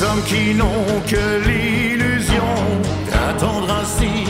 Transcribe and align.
hommes 0.00 0.22
qui 0.24 0.54
n'ont 0.54 1.00
que 1.06 1.46
l'illusion 1.46 2.44
d'attendre 3.10 3.68
ainsi 3.80 4.21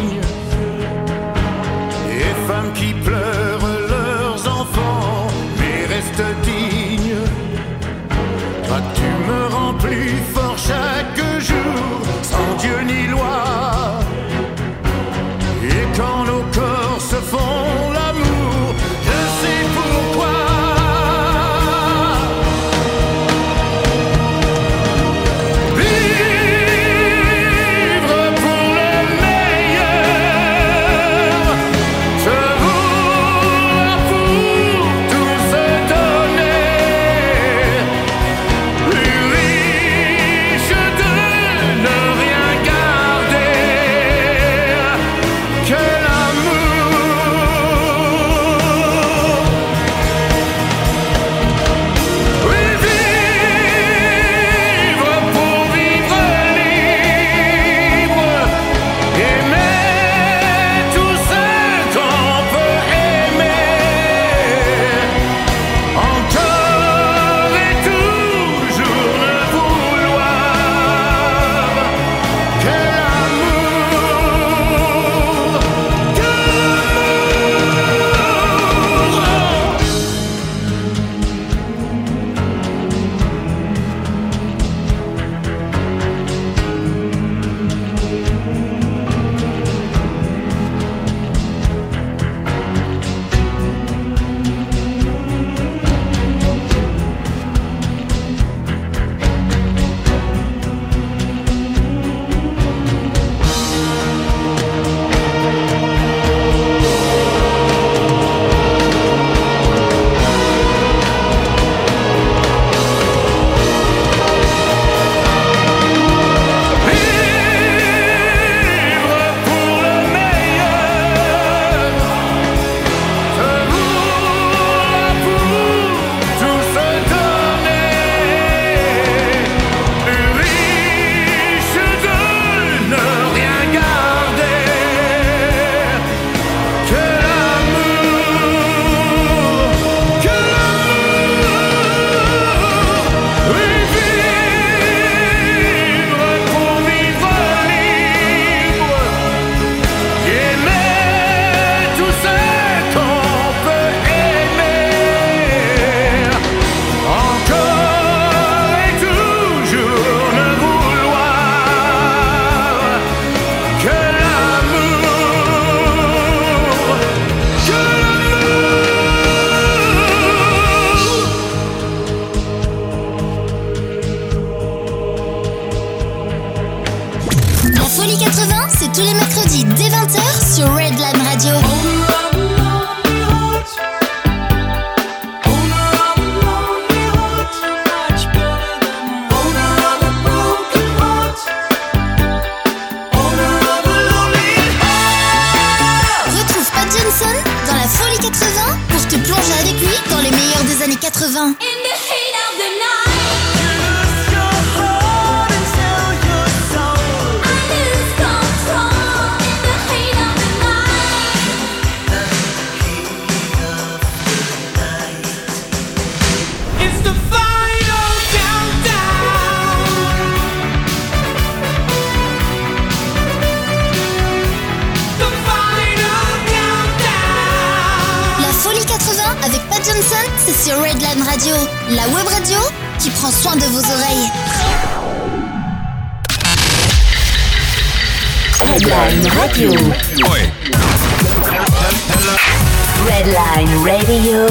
Redline 243.42 243.76
Radio. 243.82 244.47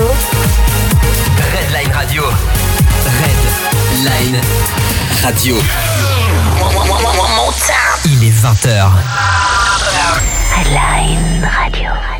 Redline 1.54 1.92
Radio. 1.94 2.24
Redline 3.06 4.42
Radio. 5.24 5.56
Il 8.06 8.24
est 8.24 8.44
20h. 8.44 8.92
Redline 10.58 11.50
Radio. 11.64 12.11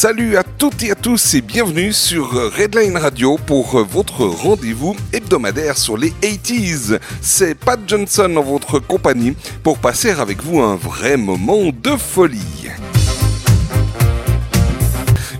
Salut 0.00 0.38
à 0.38 0.42
toutes 0.42 0.82
et 0.82 0.92
à 0.92 0.94
tous 0.94 1.34
et 1.34 1.42
bienvenue 1.42 1.92
sur 1.92 2.30
Redline 2.30 2.96
Radio 2.96 3.36
pour 3.36 3.78
euh, 3.78 3.82
votre 3.82 4.24
rendez-vous 4.24 4.96
hebdomadaire 5.12 5.76
sur 5.76 5.98
les 5.98 6.08
80s. 6.22 6.98
C'est 7.20 7.54
Pat 7.54 7.78
Johnson 7.86 8.34
en 8.34 8.42
votre 8.42 8.78
compagnie 8.78 9.36
pour 9.62 9.76
passer 9.76 10.12
avec 10.12 10.42
vous 10.42 10.62
un 10.62 10.76
vrai 10.76 11.18
moment 11.18 11.64
de 11.66 11.96
folie. 11.98 12.70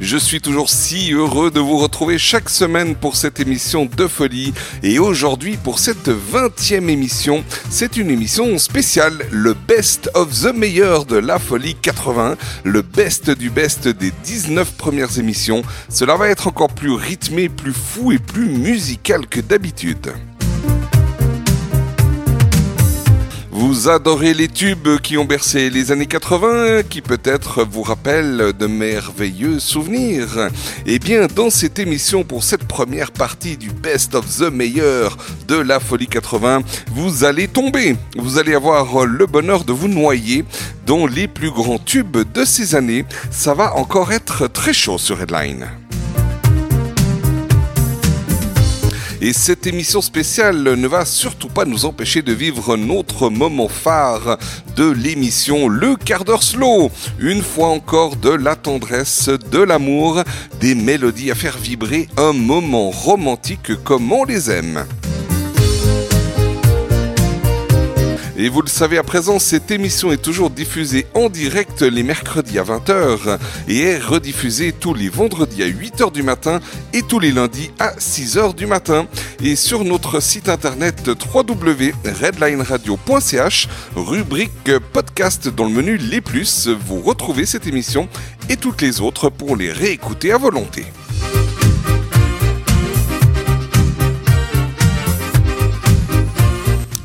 Je 0.01 0.17
suis 0.17 0.41
toujours 0.41 0.71
si 0.71 1.13
heureux 1.13 1.51
de 1.51 1.61
vous 1.61 1.77
retrouver 1.77 2.17
chaque 2.17 2.49
semaine 2.49 2.95
pour 2.95 3.17
cette 3.17 3.39
émission 3.39 3.85
de 3.85 4.07
folie. 4.07 4.55
Et 4.83 4.99
aujourd'hui, 4.99 5.59
pour 5.63 5.79
cette 5.79 6.09
20e 6.09 6.89
émission, 6.89 7.45
c'est 7.69 7.99
une 7.99 8.11
émission 8.11 8.57
spéciale, 8.57 9.27
le 9.31 9.53
best 9.53 10.11
of 10.15 10.31
the 10.41 10.55
meilleur 10.55 11.05
de 11.05 11.17
la 11.17 11.39
folie 11.39 11.75
80, 11.75 12.37
le 12.65 12.81
best 12.81 13.31
du 13.31 13.51
best 13.51 13.89
des 13.89 14.11
19 14.25 14.73
premières 14.79 15.19
émissions. 15.19 15.63
Cela 15.91 16.17
va 16.17 16.31
être 16.31 16.49
encore 16.49 16.73
plus 16.73 16.93
rythmé, 16.93 17.51
plus 17.51 17.75
fou 17.75 18.11
et 18.11 18.19
plus 18.19 18.49
musical 18.49 19.27
que 19.27 19.41
d'habitude. 19.41 20.15
Vous 23.61 23.91
adorez 23.91 24.33
les 24.33 24.49
tubes 24.49 24.97
qui 25.03 25.19
ont 25.19 25.27
bercé 25.27 25.69
les 25.69 25.93
années 25.93 26.07
80, 26.07 26.83
qui 26.89 27.03
peut-être 27.03 27.63
vous 27.63 27.83
rappellent 27.83 28.55
de 28.59 28.67
merveilleux 28.67 29.61
souvenirs. 29.61 30.49
Eh 30.87 30.99
bien, 30.99 31.27
dans 31.27 31.51
cette 31.51 31.79
émission, 31.79 32.25
pour 32.25 32.43
cette 32.43 32.65
première 32.65 33.13
partie 33.13 33.59
du 33.59 33.69
Best 33.69 34.15
of 34.15 34.25
the 34.39 34.51
Meilleur 34.51 35.19
de 35.47 35.57
la 35.57 35.79
Folie 35.79 36.07
80, 36.07 36.63
vous 36.93 37.25
allez 37.25 37.49
tomber. 37.49 37.97
Vous 38.17 38.39
allez 38.39 38.55
avoir 38.55 39.05
le 39.05 39.27
bonheur 39.27 39.65
de 39.65 39.75
vous 39.75 39.89
noyer 39.89 40.47
dans 40.87 41.07
les 41.07 41.29
plus 41.29 41.51
grands 41.51 41.79
tubes 41.79 42.17
de 42.33 42.47
ces 42.47 42.75
années. 42.75 43.05
Ça 43.31 43.53
va 43.53 43.77
encore 43.77 44.11
être 44.13 44.47
très 44.51 44.73
chaud 44.73 44.97
sur 44.97 45.21
Headline. 45.21 45.69
Et 49.23 49.35
cette 49.35 49.67
émission 49.67 50.01
spéciale 50.01 50.63
ne 50.63 50.89
va 50.89 51.05
surtout 51.05 51.49
pas 51.49 51.67
nous 51.67 51.85
empêcher 51.85 52.23
de 52.23 52.33
vivre 52.33 52.79
notre 52.79 53.29
moment 53.29 53.69
phare 53.69 54.39
de 54.77 54.91
l'émission, 54.91 55.69
le 55.69 55.97
quart 55.97 56.25
d'heure 56.25 56.43
slow. 56.43 56.91
Une 57.19 57.43
fois 57.43 57.69
encore 57.69 58.17
de 58.17 58.31
la 58.31 58.57
tendresse, 58.57 59.29
de 59.29 59.59
l'amour, 59.59 60.23
des 60.61 60.75
mélodies 60.75 61.31
à 61.31 61.35
faire 61.35 61.59
vibrer, 61.59 62.09
un 62.17 62.33
moment 62.33 62.89
romantique 62.89 63.75
comme 63.85 64.11
on 64.11 64.25
les 64.25 64.51
aime. 64.51 64.87
Et 68.43 68.49
vous 68.49 68.63
le 68.63 68.69
savez 68.69 68.97
à 68.97 69.03
présent, 69.03 69.39
cette 69.39 69.71
émission 69.71 70.13
est 70.13 70.23
toujours 70.23 70.49
diffusée 70.49 71.07
en 71.13 71.29
direct 71.29 71.83
les 71.83 72.03
mercredis 72.03 72.59
à 72.59 72.63
20h 72.63 73.39
et 73.69 73.81
est 73.81 73.99
rediffusée 73.99 74.73
tous 74.73 74.95
les 74.95 75.11
vendredis 75.11 75.63
à 75.63 75.69
8h 75.69 76.11
du 76.11 76.23
matin 76.23 76.61
et 76.95 77.03
tous 77.03 77.19
les 77.19 77.33
lundis 77.33 77.71
à 77.79 77.93
6h 77.97 78.55
du 78.55 78.65
matin. 78.65 79.07
Et 79.45 79.57
sur 79.57 79.85
notre 79.85 80.21
site 80.21 80.49
internet 80.49 81.11
www.redlineradio.ch, 81.35 83.69
rubrique 83.95 84.79
podcast 84.95 85.49
dans 85.49 85.65
le 85.65 85.73
menu 85.73 85.99
Les 85.99 86.23
Plus, 86.23 86.69
vous 86.69 87.03
retrouvez 87.03 87.45
cette 87.45 87.67
émission 87.67 88.09
et 88.49 88.57
toutes 88.57 88.81
les 88.81 89.03
autres 89.03 89.29
pour 89.29 89.55
les 89.55 89.71
réécouter 89.71 90.33
à 90.33 90.39
volonté. 90.39 90.87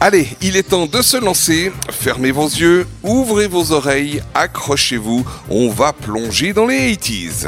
Allez, 0.08 0.28
il 0.40 0.56
est 0.56 0.70
temps 0.70 0.86
de 0.86 1.02
se 1.02 1.18
lancer. 1.18 1.72
Fermez 1.90 2.30
vos 2.30 2.46
yeux, 2.46 2.86
ouvrez 3.02 3.48
vos 3.48 3.72
oreilles, 3.72 4.22
accrochez-vous. 4.36 5.26
On 5.50 5.72
va 5.72 5.94
plonger 5.94 6.54
dans 6.54 6.68
les 6.68 6.94
80s. 6.94 7.48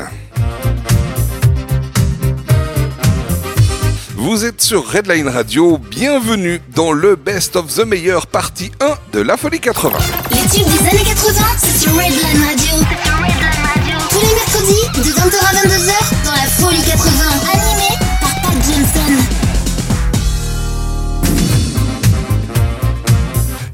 Vous 4.15 4.43
êtes 4.43 4.59
sur 4.59 4.89
Redline 4.89 5.27
Radio, 5.27 5.77
bienvenue 5.77 6.59
dans 6.73 6.93
le 6.93 7.15
Best 7.15 7.55
of 7.55 7.71
the 7.75 7.85
Meilleur 7.85 8.25
partie 8.25 8.71
1 8.81 8.95
de 9.13 9.21
la 9.21 9.37
Folie 9.37 9.59
80. 9.59 9.95
Les 10.31 10.37
tubes 10.49 10.65
des 10.65 10.79
années 10.79 11.05
80, 11.05 11.43
c'est 11.59 11.79
sur 11.79 11.91
Redline 11.91 12.43
Radio. 12.43 12.73
Tous 14.09 14.19
les 14.19 14.33
mercredis, 14.33 15.07
de 15.07 15.13
20h 15.13 15.37
à 15.45 15.53
22h, 15.53 16.25
dans 16.25 16.31
la 16.31 16.47
Folie 16.57 16.81
80. 16.81 17.11
Animé 17.53 17.76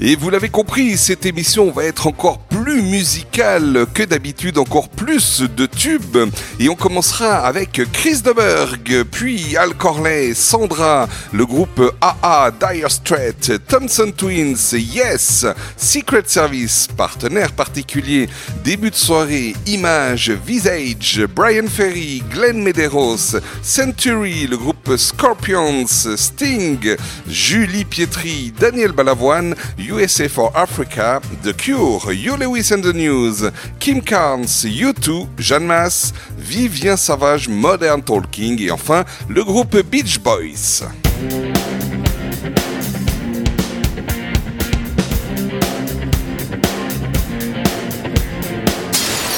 Et 0.06 0.18
vous 0.18 0.30
l'avez 0.30 0.50
compris, 0.50 0.98
cette 0.98 1.26
émission 1.26 1.72
va 1.72 1.86
être 1.86 2.08
encore 2.08 2.40
plus 2.40 2.82
musicale 2.82 3.86
que 3.94 4.04
d'habitude, 4.04 4.58
encore 4.58 4.90
plus 4.90 5.42
de 5.42 5.66
tubes. 5.66 6.18
Et 6.60 6.68
on 6.68 6.76
commencera 6.76 7.38
avec 7.38 7.82
Chris 7.94 8.22
Deberg, 8.22 9.06
puis 9.10 9.56
Al 9.56 9.74
Corley, 9.76 10.34
Sandra, 10.34 11.08
le 11.32 11.46
groupe 11.46 11.82
AA, 12.02 12.52
Dire 12.52 12.92
Straits, 12.92 13.54
Thompson 13.70 14.12
Twins, 14.16 14.74
Yes, 14.74 15.46
Secret 15.78 16.24
Service, 16.26 16.90
partenaire 16.98 17.54
particulier, 17.54 18.28
début 18.62 18.90
de 18.90 18.96
soirée, 18.96 19.56
Image, 19.68 20.32
Visage, 20.46 21.26
Brian 21.34 21.68
Ferry, 21.70 22.22
Glenn 22.30 22.62
Medeiros, 22.62 23.38
Century, 23.62 24.48
le 24.48 24.58
groupe 24.58 24.98
Scorpions, 24.98 25.88
Sting, 25.88 26.98
Julie 27.26 27.86
Pietri, 27.86 28.52
Daniel 28.60 28.92
Balavoine, 28.92 29.56
USA 29.94 30.28
for 30.28 30.52
Africa, 30.56 31.22
The 31.44 31.54
Cure, 31.54 32.12
You 32.12 32.36
Lewis 32.36 32.72
and 32.72 32.84
the 32.84 32.94
News, 32.94 33.44
Kim 33.80 34.02
Carnes, 34.02 34.66
U2, 34.66 35.28
Jeanne 35.38 35.68
Masse, 35.68 36.14
Vivien 36.36 36.98
Savage, 36.98 37.48
Modern 37.48 38.02
Talking 38.02 38.60
et 38.60 38.72
enfin 38.72 39.06
le 39.30 39.44
groupe 39.44 39.78
Beach 39.84 40.20
Boys. 40.20 40.84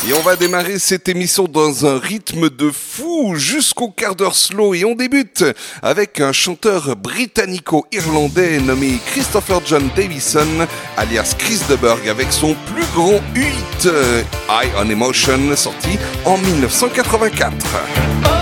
Et 0.07 0.13
on 0.13 0.21
va 0.21 0.35
démarrer 0.35 0.77
cette 0.77 1.09
émission 1.09 1.45
dans 1.45 1.87
un 1.87 1.97
rythme 1.97 2.51
de 2.51 2.69
fou 2.69 3.33
jusqu'au 3.37 3.89
quart 3.89 4.15
d'heure 4.15 4.35
slow 4.35 4.75
et 4.75 4.85
on 4.85 4.93
débute 4.93 5.43
avec 5.81 6.19
un 6.19 6.31
chanteur 6.31 6.95
britannico-irlandais 6.95 8.59
nommé 8.59 8.99
Christopher 9.07 9.61
John 9.65 9.89
Davison 9.95 10.67
alias 10.95 11.33
Chris 11.39 11.61
Deberg 11.69 12.07
avec 12.07 12.31
son 12.31 12.55
plus 12.71 12.85
grand 12.93 13.19
hit 13.35 13.87
euh, 13.87 14.21
High 14.47 14.69
on 14.77 14.89
Emotion 14.91 15.55
sorti 15.55 15.97
en 16.23 16.37
1984. 16.37 18.34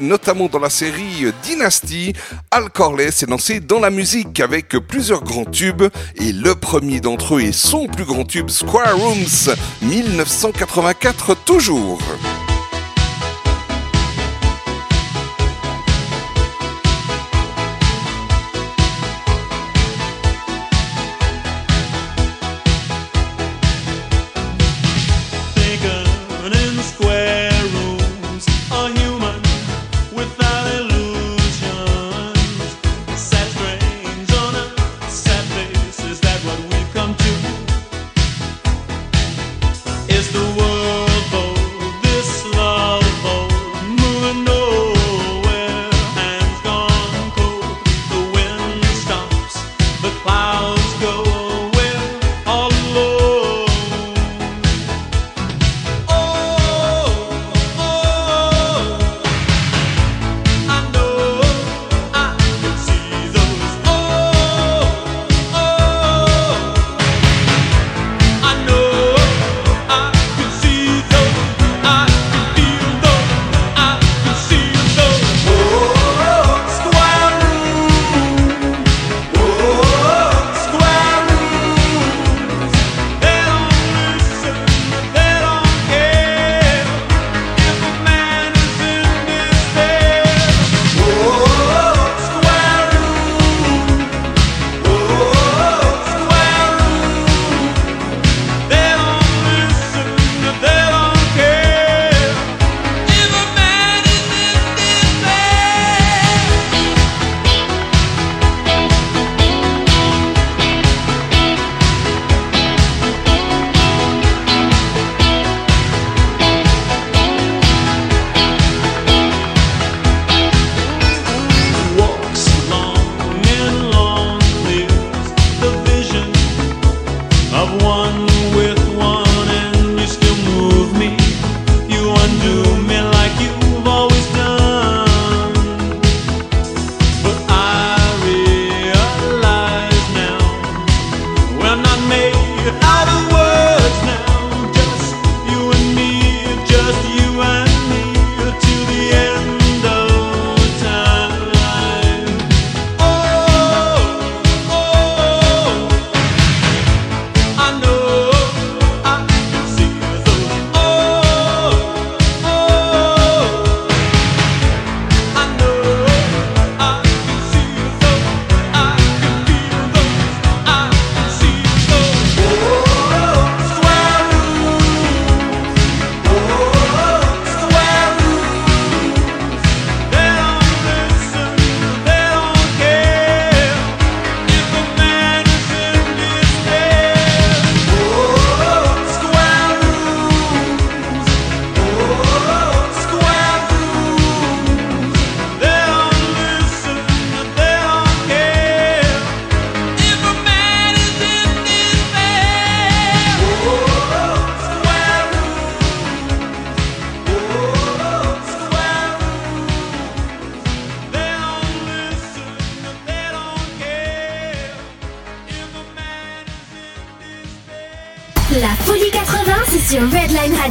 notamment 0.00 0.46
dans 0.46 0.60
la 0.60 0.70
série 0.70 1.26
Dynasty, 1.42 2.12
Al 2.52 2.70
Corley 2.70 3.10
s'est 3.10 3.26
lancé 3.26 3.58
dans 3.58 3.80
la 3.80 3.90
musique 3.90 4.38
avec 4.38 4.68
plusieurs 4.86 5.24
grands 5.24 5.44
tubes 5.44 5.82
et 6.14 6.32
le 6.32 6.54
premier 6.54 7.00
d'entre 7.00 7.36
eux 7.36 7.40
est 7.40 7.52
son 7.52 7.88
plus 7.88 8.04
grand 8.04 8.24
tube 8.24 8.48
Square 8.48 8.96
Rooms 8.96 9.54
1984 9.82 11.36
toujours. 11.44 11.98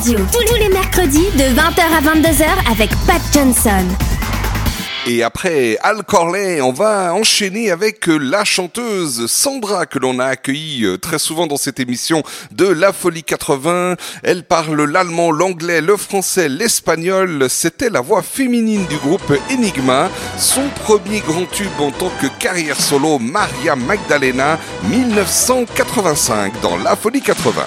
Tous 0.05 0.55
les 0.59 0.69
mercredis 0.69 1.31
de 1.33 1.45
20h 1.55 1.81
à 1.81 1.99
22h 1.99 2.45
avec 2.71 2.91
Pat 3.07 3.19
Johnson. 3.33 3.83
Et 5.07 5.23
après 5.23 5.79
Al 5.81 6.03
Corley, 6.03 6.61
on 6.61 6.71
va 6.71 7.11
enchaîner 7.15 7.71
avec 7.71 8.07
euh, 8.07 8.17
la 8.17 8.43
chanteuse 8.43 9.25
Sandra 9.25 9.87
que 9.87 9.97
l'on 9.97 10.19
a 10.19 10.25
accueillie 10.25 10.85
euh, 10.85 10.99
très 10.99 11.17
souvent 11.17 11.47
dans 11.47 11.57
cette 11.57 11.79
émission 11.79 12.21
de 12.51 12.67
La 12.67 12.93
Folie 12.93 13.23
80. 13.23 13.95
Elle 14.21 14.43
parle 14.43 14.83
l'allemand, 14.83 15.31
l'anglais, 15.31 15.81
le 15.81 15.97
français, 15.97 16.49
l'espagnol. 16.49 17.47
C'était 17.49 17.89
la 17.89 18.01
voix 18.01 18.21
féminine 18.21 18.85
du 18.85 18.97
groupe 18.97 19.33
Enigma. 19.51 20.11
Son 20.37 20.69
premier 20.83 21.21
grand 21.21 21.49
tube 21.49 21.81
en 21.81 21.89
tant 21.89 22.11
que 22.21 22.27
carrière 22.37 22.79
solo, 22.79 23.17
Maria 23.17 23.75
Magdalena, 23.75 24.59
1985 24.83 26.61
dans 26.61 26.77
La 26.77 26.95
Folie 26.95 27.21
80. 27.21 27.63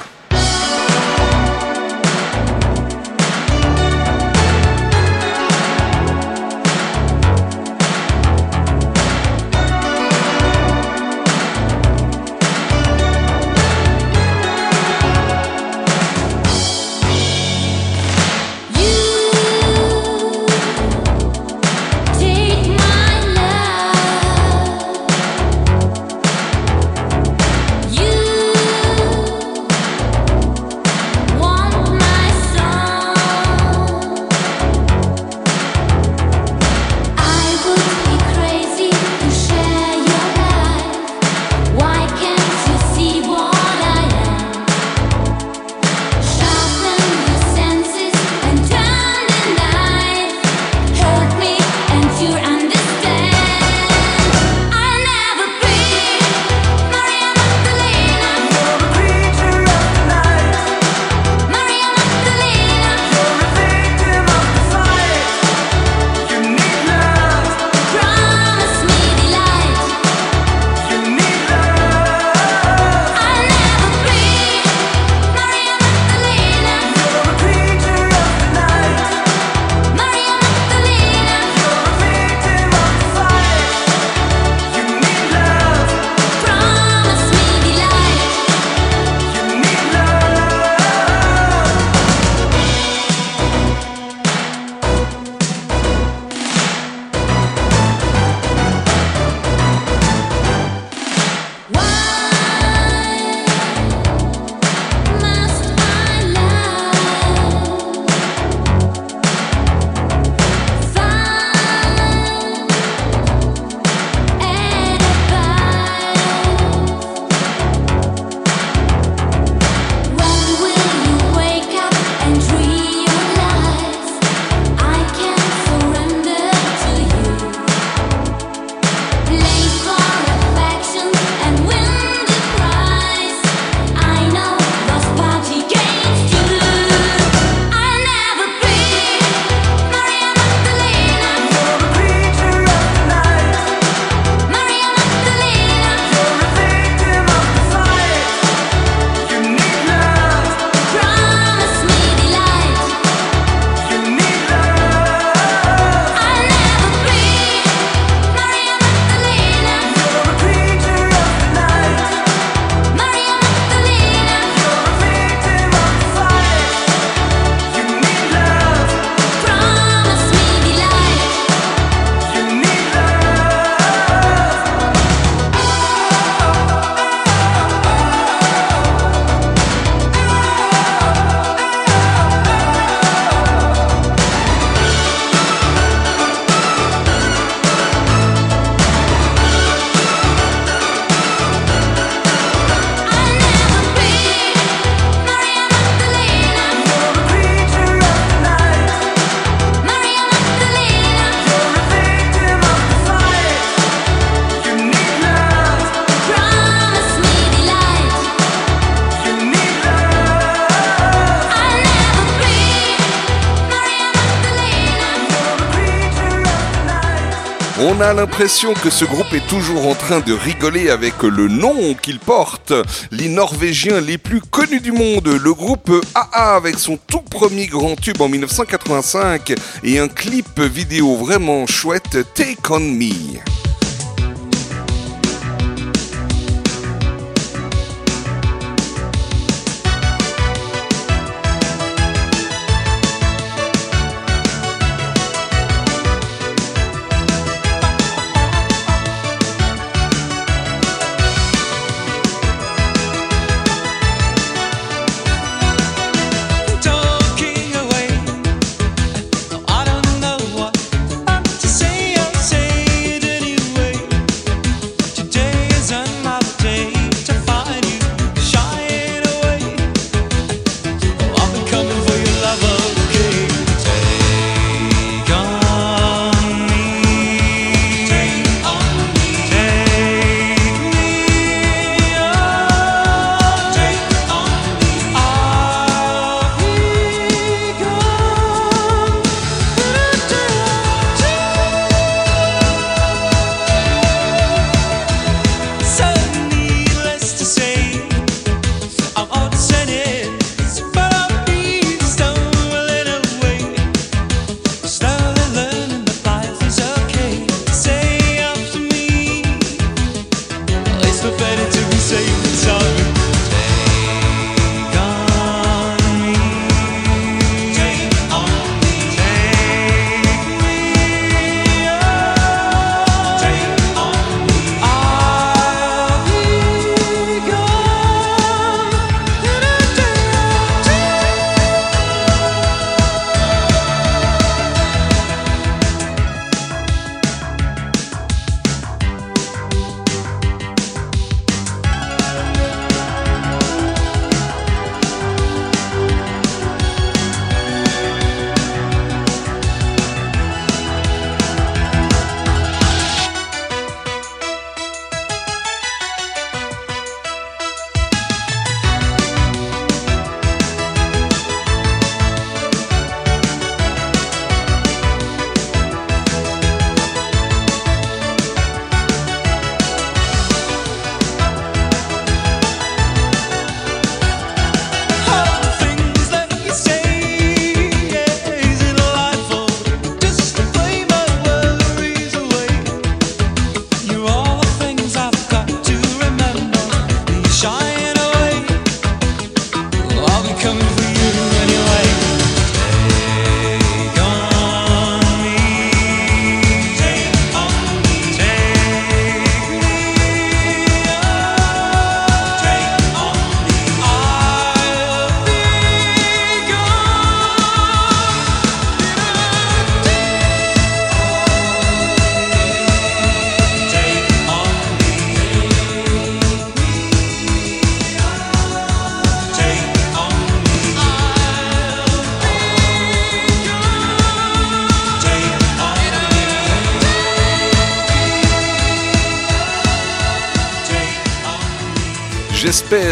On 217.98 218.00
a 218.00 218.12
l'impression 218.14 218.74
que 218.74 218.90
ce 218.90 219.04
groupe 219.04 219.32
est 219.32 219.44
toujours 219.48 219.88
en 219.88 219.94
train 219.96 220.20
de 220.20 220.32
rigoler 220.32 220.88
avec 220.88 221.20
le 221.24 221.48
nom 221.48 221.94
qu'il 221.94 222.20
porte. 222.20 222.72
Les 223.10 223.28
Norvégiens 223.28 224.00
les 224.00 224.18
plus 224.18 224.40
connus 224.40 224.78
du 224.78 224.92
monde, 224.92 225.26
le 225.26 225.52
groupe 225.52 225.90
AA 226.14 226.54
avec 226.54 226.78
son 226.78 226.96
tout 226.96 227.22
premier 227.22 227.66
grand 227.66 227.96
tube 227.96 228.20
en 228.20 228.28
1985 228.28 229.52
et 229.82 229.98
un 229.98 230.06
clip 230.06 230.60
vidéo 230.60 231.16
vraiment 231.16 231.66
chouette, 231.66 232.18
Take 232.34 232.70
On 232.70 232.78
Me. 232.78 233.47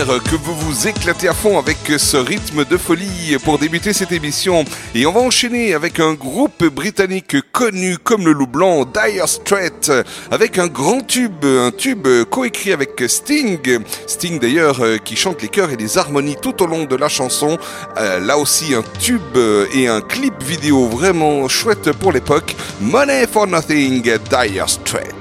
Que 0.06 0.36
vous 0.36 0.54
vous 0.54 0.86
éclatez 0.86 1.26
à 1.26 1.34
fond 1.34 1.58
avec 1.58 1.78
ce 1.98 2.16
rythme 2.16 2.64
de 2.64 2.76
folie 2.76 3.36
pour 3.44 3.58
débuter 3.58 3.92
cette 3.92 4.12
émission. 4.12 4.64
Et 4.94 5.04
on 5.04 5.10
va 5.10 5.20
enchaîner 5.20 5.74
avec 5.74 5.98
un 5.98 6.14
groupe 6.14 6.64
britannique 6.64 7.36
connu 7.50 7.98
comme 7.98 8.24
le 8.24 8.30
loup 8.30 8.46
blanc, 8.46 8.84
Dire 8.84 9.26
Straits, 9.26 9.90
avec 10.30 10.58
un 10.58 10.68
grand 10.68 11.04
tube, 11.04 11.44
un 11.44 11.72
tube 11.72 12.06
coécrit 12.30 12.72
avec 12.72 13.02
Sting. 13.08 13.80
Sting 14.06 14.38
d'ailleurs 14.38 14.80
euh, 14.80 14.98
qui 14.98 15.16
chante 15.16 15.42
les 15.42 15.48
chœurs 15.48 15.72
et 15.72 15.76
les 15.76 15.98
harmonies 15.98 16.36
tout 16.40 16.62
au 16.62 16.68
long 16.68 16.84
de 16.84 16.94
la 16.94 17.08
chanson. 17.08 17.58
Euh, 17.96 18.20
là 18.20 18.38
aussi 18.38 18.76
un 18.76 18.84
tube 19.00 19.36
et 19.74 19.88
un 19.88 20.02
clip 20.02 20.40
vidéo 20.40 20.86
vraiment 20.86 21.48
chouette 21.48 21.90
pour 21.90 22.12
l'époque. 22.12 22.54
Money 22.80 23.26
for 23.26 23.48
Nothing, 23.48 24.02
Dire 24.02 24.68
Straits. 24.68 25.15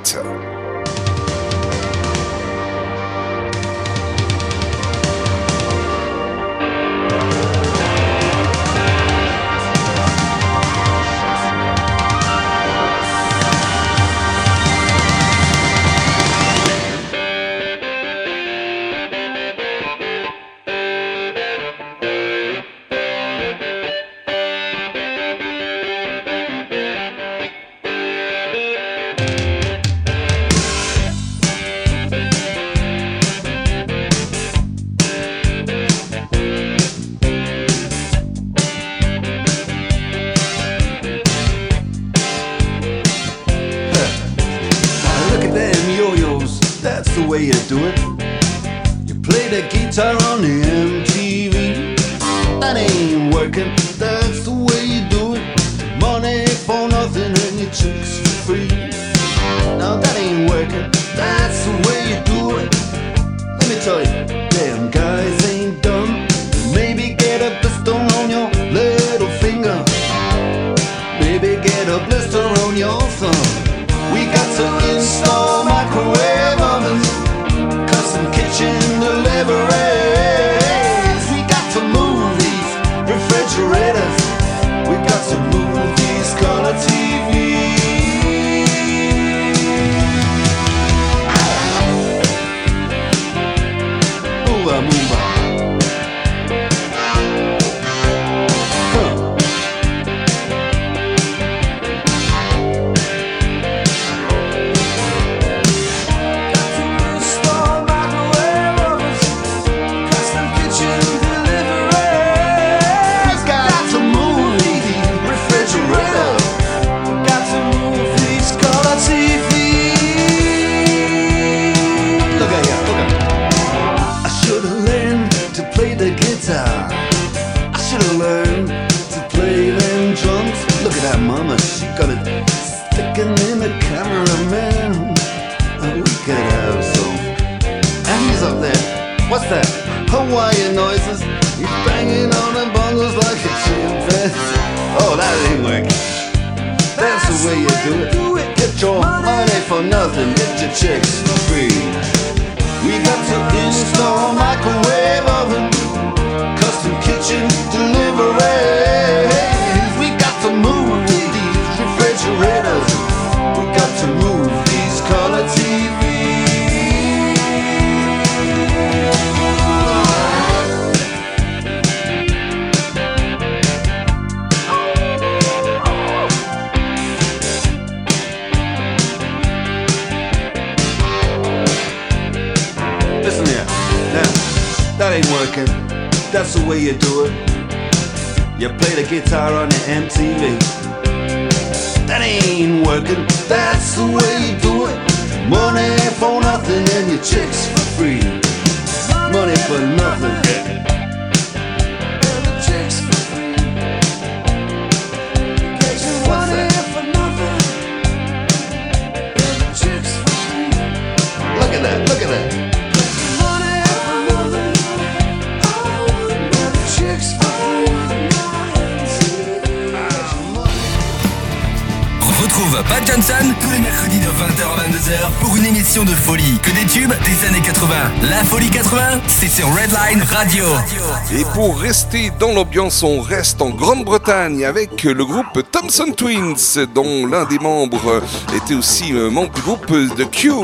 dans 232.40 232.52
l'ambiance, 232.52 233.04
on 233.04 233.22
reste 233.22 233.62
en 233.62 233.70
Grande-Bretagne 233.70 234.66
avec 234.66 235.04
le 235.04 235.26
groupe 235.26 235.62
Thompson 235.72 236.12
Twins, 236.16 236.86
dont 236.94 237.26
l'un 237.26 237.46
des 237.46 237.60
membres 237.60 238.22
était 238.56 238.74
aussi 238.74 239.14
euh, 239.14 239.30
membre 239.30 239.52
du 239.54 239.62
groupe 239.62 239.88
The 239.88 240.30
Cure. 240.30 240.64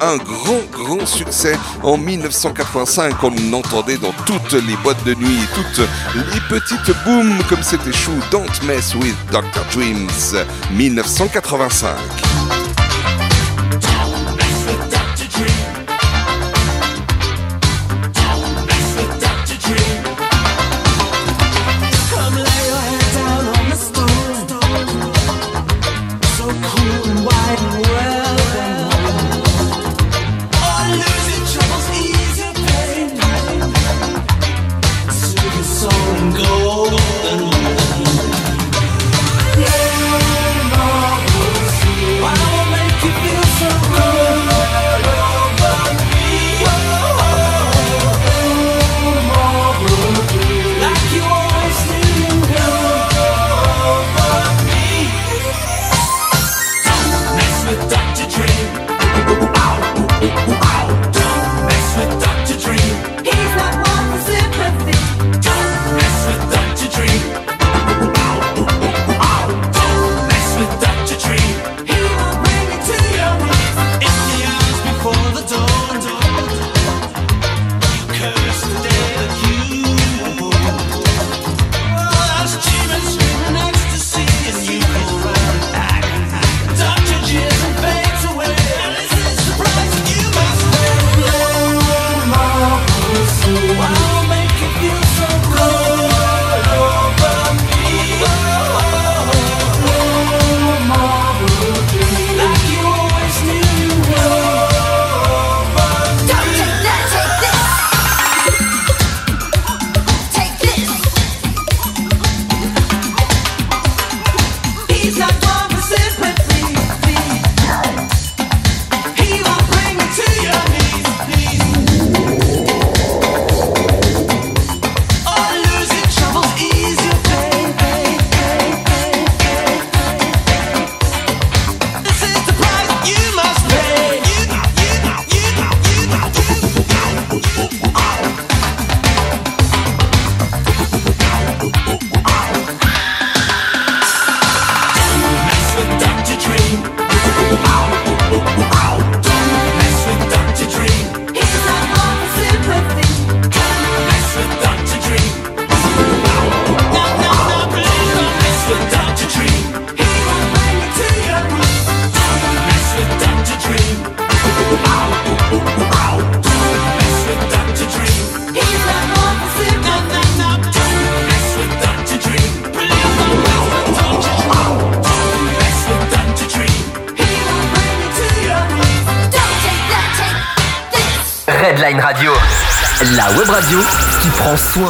Un 0.00 0.16
grand, 0.18 0.60
grand 0.70 1.06
succès 1.06 1.56
en 1.82 1.96
1985. 1.96 3.14
On 3.22 3.52
entendait 3.52 3.98
dans 3.98 4.12
toutes 4.26 4.52
les 4.52 4.76
boîtes 4.82 5.04
de 5.04 5.14
nuit, 5.14 5.40
toutes 5.54 5.86
les 6.14 6.40
petites 6.48 6.94
booms 7.04 7.38
comme 7.48 7.62
c'était 7.62 7.92
chou. 7.92 8.12
Don't 8.30 8.62
mess 8.66 8.94
with 8.94 9.16
Dr. 9.30 9.64
Twins, 9.70 10.36
1985. 10.72 12.29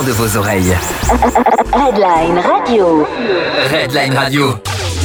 de 0.05 0.13
vos 0.13 0.37
oreilles. 0.37 0.75
Redline 1.73 2.39
Radio. 2.39 3.07
Redline 3.71 4.15
Radio. 4.15 4.55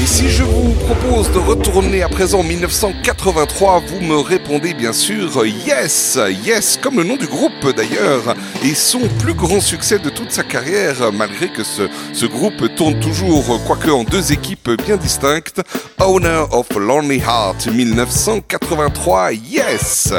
Et 0.01 0.05
si 0.05 0.29
je 0.29 0.43
vous 0.43 0.73
propose 0.85 1.31
de 1.31 1.39
retourner 1.39 2.03
à 2.03 2.09
présent 2.09 2.39
en 2.39 2.43
1983, 2.43 3.81
vous 3.87 4.01
me 4.01 4.17
répondez 4.19 4.73
bien 4.73 4.91
sûr 4.93 5.45
Yes, 5.45 6.19
Yes, 6.45 6.77
comme 6.81 6.97
le 6.97 7.03
nom 7.03 7.15
du 7.15 7.27
groupe 7.27 7.73
d'ailleurs, 7.75 8.35
et 8.63 8.73
son 8.73 9.01
plus 9.19 9.33
grand 9.33 9.61
succès 9.61 9.97
de 9.99 10.09
toute 10.09 10.31
sa 10.31 10.43
carrière, 10.43 11.11
malgré 11.13 11.47
que 11.47 11.63
ce, 11.63 11.83
ce 12.13 12.25
groupe 12.25 12.75
tourne 12.75 12.99
toujours, 12.99 13.59
quoique 13.65 13.89
en 13.89 14.03
deux 14.03 14.31
équipes 14.33 14.69
bien 14.85 14.97
distinctes, 14.97 15.61
Owner 15.99 16.43
of 16.51 16.67
Lonely 16.77 17.19
Heart 17.19 17.67
1983, 17.67 19.31
Yes. 19.33 20.13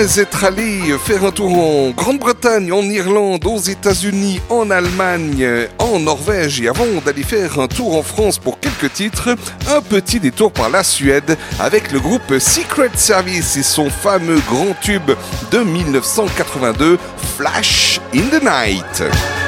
Être 0.00 0.44
allé 0.44 0.96
faire 1.04 1.26
un 1.26 1.30
tour 1.30 1.52
en 1.58 1.90
Grande-Bretagne, 1.90 2.72
en 2.72 2.82
Irlande, 2.82 3.44
aux 3.44 3.58
États-Unis, 3.58 4.40
en 4.48 4.70
Allemagne, 4.70 5.46
en 5.78 6.00
Norvège 6.00 6.62
et 6.62 6.68
avant 6.68 6.86
d'aller 7.04 7.22
faire 7.22 7.60
un 7.60 7.68
tour 7.68 7.98
en 7.98 8.02
France 8.02 8.38
pour 8.38 8.58
quelques 8.58 8.94
titres, 8.94 9.36
un 9.68 9.82
petit 9.82 10.18
détour 10.18 10.52
par 10.52 10.70
la 10.70 10.84
Suède 10.84 11.36
avec 11.58 11.92
le 11.92 12.00
groupe 12.00 12.38
Secret 12.38 12.92
Service 12.94 13.58
et 13.58 13.62
son 13.62 13.90
fameux 13.90 14.40
grand 14.48 14.74
tube 14.80 15.10
de 15.50 15.58
1982, 15.58 16.98
Flash 17.36 18.00
in 18.14 18.22
the 18.30 18.42
Night. 18.42 19.39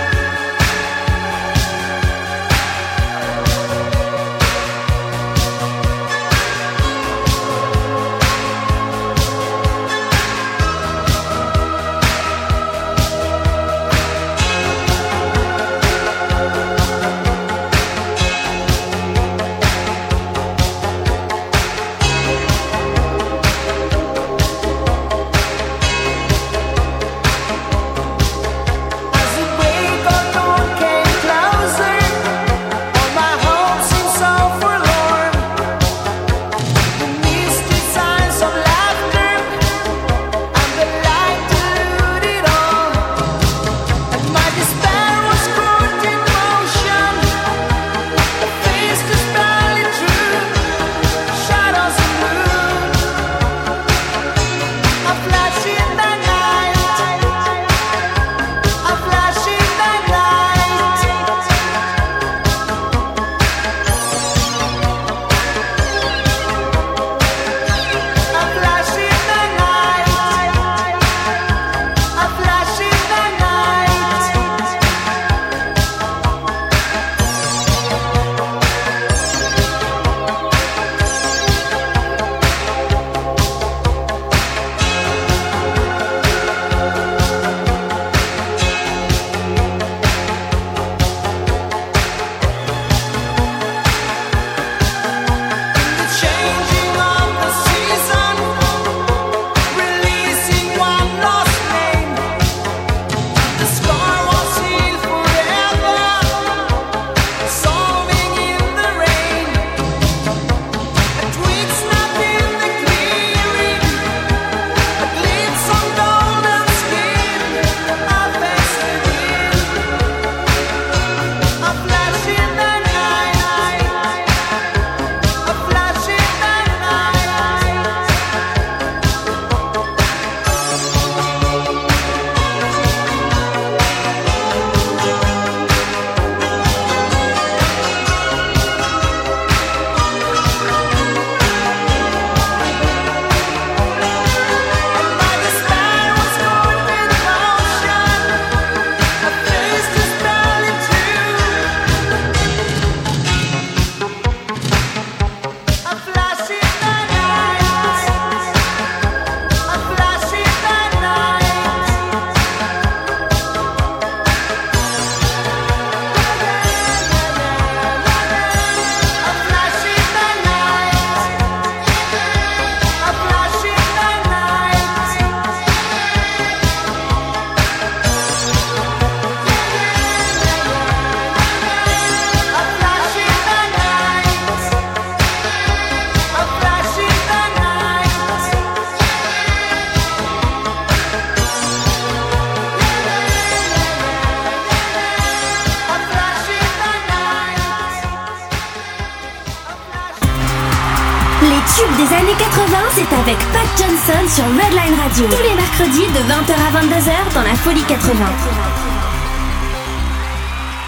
Tous 205.14 205.24
les 205.24 205.54
mercredis 205.54 206.06
de 206.06 206.20
20h 206.20 206.54
à 206.54 206.80
22h 206.80 207.34
dans 207.34 207.42
la 207.42 207.54
Folie 207.56 207.82
80. 207.82 208.14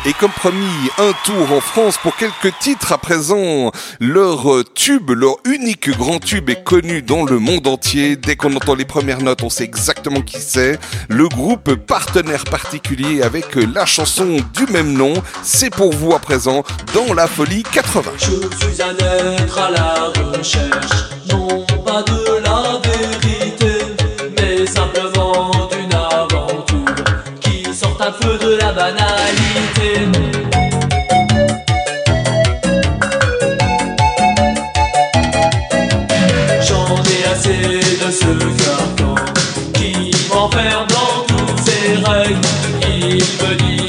Et 0.07 0.14
comme 0.14 0.31
promis, 0.31 0.64
un 0.97 1.12
tour 1.25 1.53
en 1.53 1.61
France 1.61 1.99
pour 2.03 2.16
quelques 2.16 2.59
titres 2.59 2.93
à 2.93 2.99
présent. 2.99 3.70
Leur 4.01 4.64
tube, 4.75 5.11
leur 5.11 5.37
unique 5.45 5.91
grand 5.91 6.20
tube 6.20 6.49
est 6.49 6.64
connu 6.64 7.03
dans 7.03 7.25
le 7.25 7.39
monde 7.39 7.66
entier. 7.66 8.16
Dès 8.16 8.35
qu'on 8.35 8.57
entend 8.57 8.75
les 8.75 8.87
premières 8.87 9.20
notes, 9.20 9.43
on 9.43 9.51
sait 9.51 9.64
exactement 9.64 10.22
qui 10.22 10.41
c'est. 10.41 10.79
Le 11.11 11.29
groupe 11.29 11.75
partenaire 11.75 12.45
particulier 12.45 13.22
avec 13.22 13.55
la 13.57 13.85
chanson 13.85 14.39
du 14.55 14.72
même 14.72 14.95
nom, 14.95 15.12
c'est 15.43 15.70
pour 15.70 15.93
vous 15.93 16.14
à 16.14 16.18
présent 16.18 16.64
dans 16.95 17.12
la 17.12 17.27
folie 17.27 17.62
80. 17.62 18.12
Je 18.16 18.25
suis 18.25 18.83
un 18.83 18.97
être 18.97 19.59
à 19.59 19.70
la 19.70 20.12
recherche, 20.14 21.11
non 21.31 21.66
pas 21.85 22.03
de 22.03 22.24
ای 42.27 43.18
بدی 43.18 43.84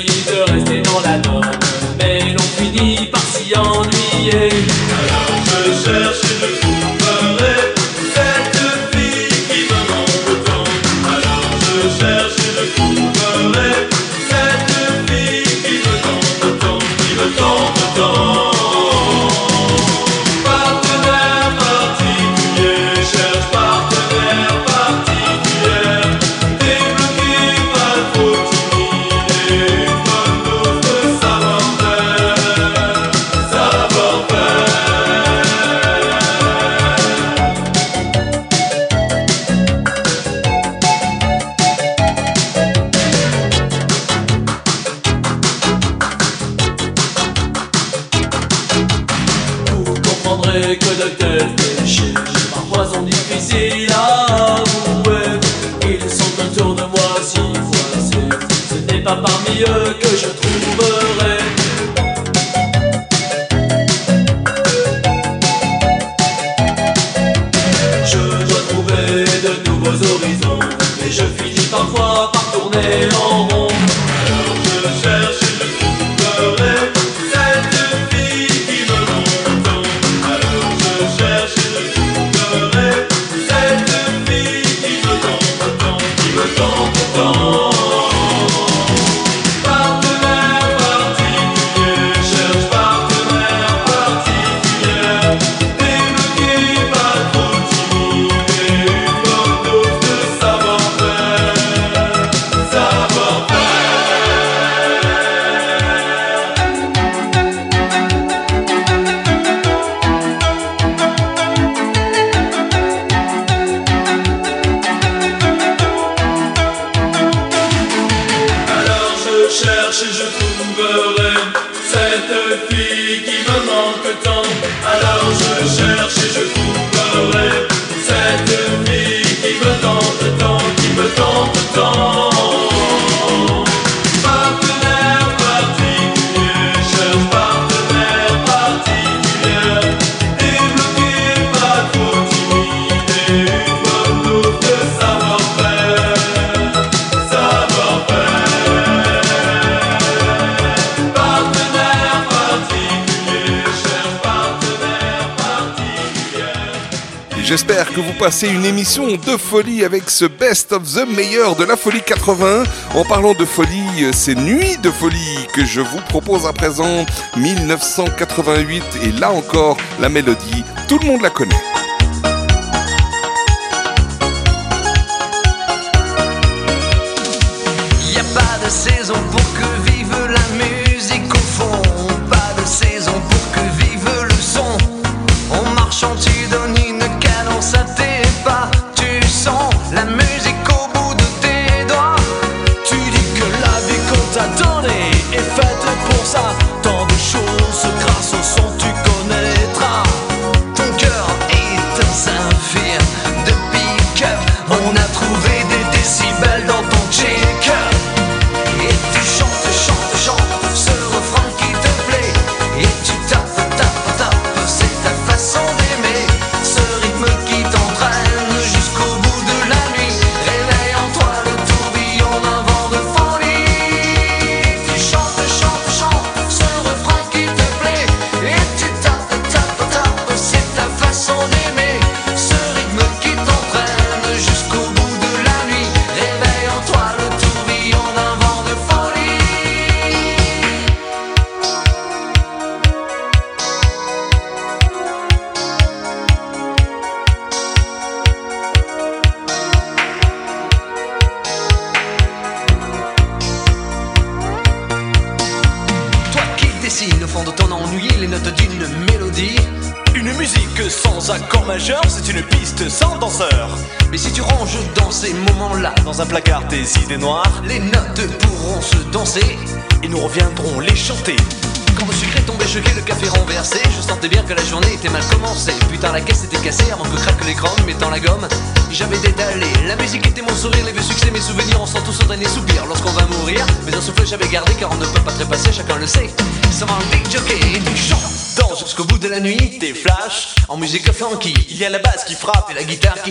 passer 158.36 158.54
une 158.54 158.66
émission 158.66 159.08
de 159.16 159.38
folie 159.38 159.86
avec 159.86 160.10
ce 160.10 160.26
best 160.26 160.74
of 160.74 160.84
the 160.94 161.08
meilleur 161.08 161.56
de 161.56 161.64
la 161.64 161.78
folie 161.78 162.02
80. 162.02 162.64
En 162.94 163.06
parlant 163.06 163.34
de 163.34 163.46
folie, 163.46 164.04
euh, 164.04 164.12
c'est 164.14 164.36
Nuit 164.36 164.78
de 164.84 164.92
folie 164.92 165.48
que 165.54 165.64
je 165.64 165.80
vous 165.80 166.02
propose 166.10 166.46
à 166.46 166.52
présent 166.52 167.06
1988 167.38 168.84
et 169.04 169.12
là 169.14 169.32
encore 169.32 169.78
la 170.02 170.10
mélodie, 170.10 170.66
tout 170.90 171.00
le 171.00 171.06
monde 171.08 171.22
la 171.22 171.30
connaît. 171.30 171.65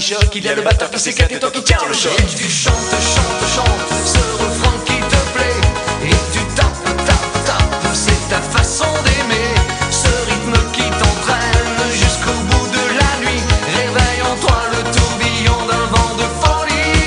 Choque, 0.05 0.35
il 0.35 0.45
y 0.45 0.49
a 0.49 0.55
le 0.55 0.61
batteur 0.61 0.91
qui 0.91 0.99
s'éclate 0.99 1.33
et 1.33 1.39
toi 1.39 1.51
qui 1.51 1.63
tiens 1.63 1.79
le 1.89 1.95
choc. 1.95 2.13
Et 2.19 2.37
tu 2.37 2.45
chantes, 2.51 2.75
chantes, 2.75 3.49
chantes 3.55 3.89
ce 4.05 4.19
refrain 4.43 4.77
qui 4.85 4.99
te 4.99 5.21
plaît. 5.33 5.61
Et 6.05 6.17
tu 6.31 6.41
tapes, 6.55 6.85
tapes, 7.07 7.45
tapes, 7.47 7.89
c'est 7.95 8.29
ta 8.29 8.41
façon 8.55 8.85
d'aimer. 9.05 9.49
Ce 9.91 10.09
rythme 10.29 10.59
qui 10.75 10.83
t'entraîne 10.83 11.79
jusqu'au 11.91 12.37
bout 12.51 12.67
de 12.69 12.85
la 13.01 13.13
nuit. 13.25 13.43
Réveille 13.77 14.23
en 14.31 14.37
toi 14.45 14.61
le 14.73 14.81
tourbillon 14.93 15.59
d'un 15.71 15.87
vent 15.97 16.13
de 16.21 16.29
folie. 16.43 17.01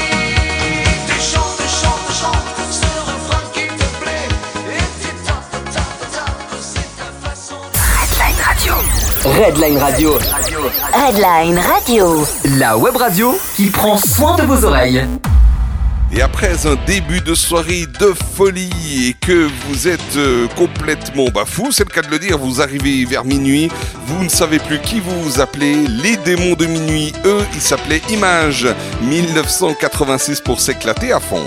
Tu 1.06 1.18
chantes, 1.22 1.62
chantes, 1.82 2.12
chantes 2.20 2.58
ce 2.72 2.90
refrain 3.12 3.44
qui 3.54 3.68
te 3.68 3.88
plaît. 4.02 4.28
Et 4.74 4.88
tu 5.04 5.10
tapes, 5.24 5.60
tapes, 5.72 6.06
tapes, 6.14 6.58
c'est 6.60 6.90
ta 6.98 7.30
façon 7.30 7.60
d'aimer. 7.74 8.26
Redline 8.26 8.48
Radio, 8.48 8.74
Redline 9.46 9.78
Radio. 9.78 10.37
La 12.44 12.78
web 12.78 12.98
radio 12.98 13.40
qui 13.56 13.70
prend 13.70 13.98
soin 13.98 14.36
de 14.36 14.42
vos 14.42 14.66
oreilles. 14.66 15.06
Et 16.12 16.22
après 16.22 16.68
un 16.68 16.76
début 16.86 17.22
de 17.22 17.34
soirée 17.34 17.86
de 18.00 18.14
folie 18.36 19.08
et 19.08 19.14
que 19.14 19.48
vous 19.68 19.88
êtes 19.88 20.18
euh, 20.18 20.48
complètement 20.58 21.28
bah, 21.34 21.46
fou, 21.46 21.72
c'est 21.72 21.88
le 21.88 21.94
cas 21.94 22.02
de 22.02 22.10
le 22.12 22.20
dire, 22.20 22.38
vous 22.38 22.62
arrivez 22.62 23.06
vers 23.06 23.24
minuit, 23.24 23.70
vous 24.06 24.22
ne 24.22 24.30
savez 24.30 24.60
plus 24.60 24.80
qui 24.82 25.00
vous 25.00 25.22
vous 25.22 25.40
appelez, 25.40 25.88
les 25.88 26.18
démons 26.18 26.56
de 26.56 26.66
minuit, 26.66 27.14
eux, 27.24 27.44
ils 27.54 27.62
s'appelaient 27.62 28.02
Image 28.10 28.68
1986 29.02 30.42
pour 30.42 30.60
s'éclater 30.60 31.14
à 31.14 31.22
fond. 31.22 31.46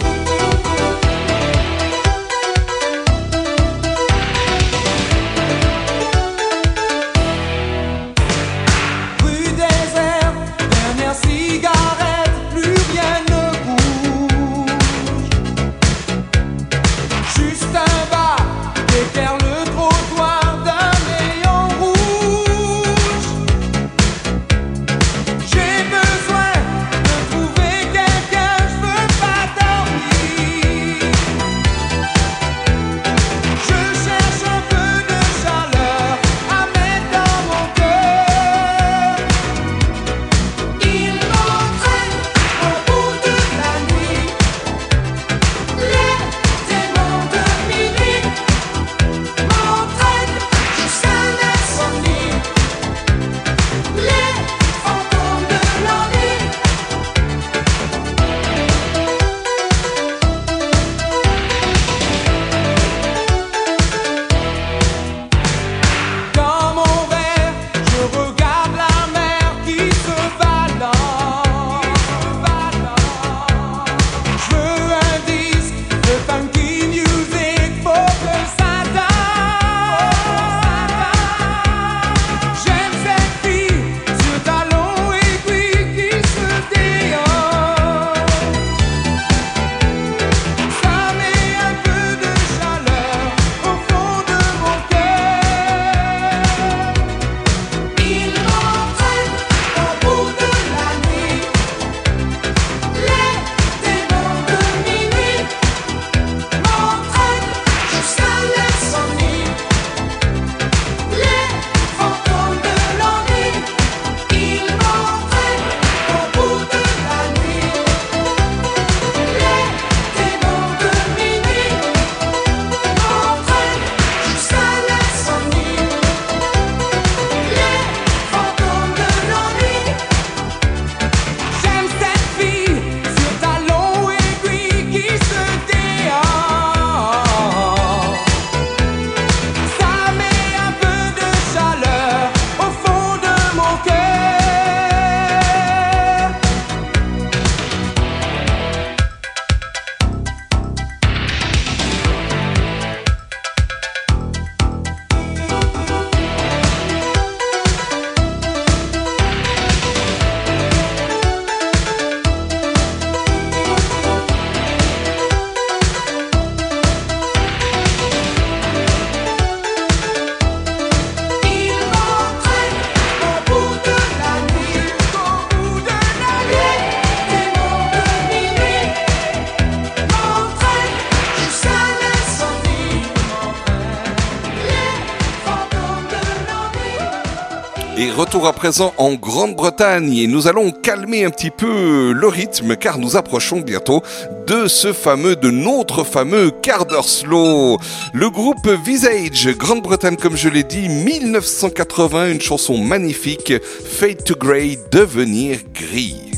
À 188.47 188.53
présent 188.53 188.95
en 188.97 189.15
Grande-Bretagne 189.15 190.17
et 190.17 190.27
nous 190.27 190.47
allons 190.47 190.71
calmer 190.71 191.25
un 191.25 191.31
petit 191.31 191.51
peu 191.51 192.13
le 192.13 192.27
rythme 192.27 192.77
car 192.77 192.99
nous 192.99 193.17
approchons 193.17 193.61
bientôt 193.61 194.03
de 194.47 194.67
ce 194.67 194.93
fameux, 194.93 195.37
de 195.37 195.51
notre 195.51 196.05
fameux 196.05 196.51
quart 196.51 196.87
d'heure 196.87 197.09
slow. 197.09 197.79
Le 198.15 198.31
groupe 198.31 198.69
Visage, 198.85 199.49
Grande-Bretagne 199.57 200.17
comme 200.17 200.37
je 200.37 200.49
l'ai 200.49 200.65
dit, 200.65 200.89
1980, 200.89 202.33
une 202.33 202.41
chanson 202.41 202.79
magnifique, 202.79 203.53
Fade 203.61 204.25
to 204.25 204.35
Grey. 204.35 204.79
Devenir 204.91 205.59
gris. 205.75 206.30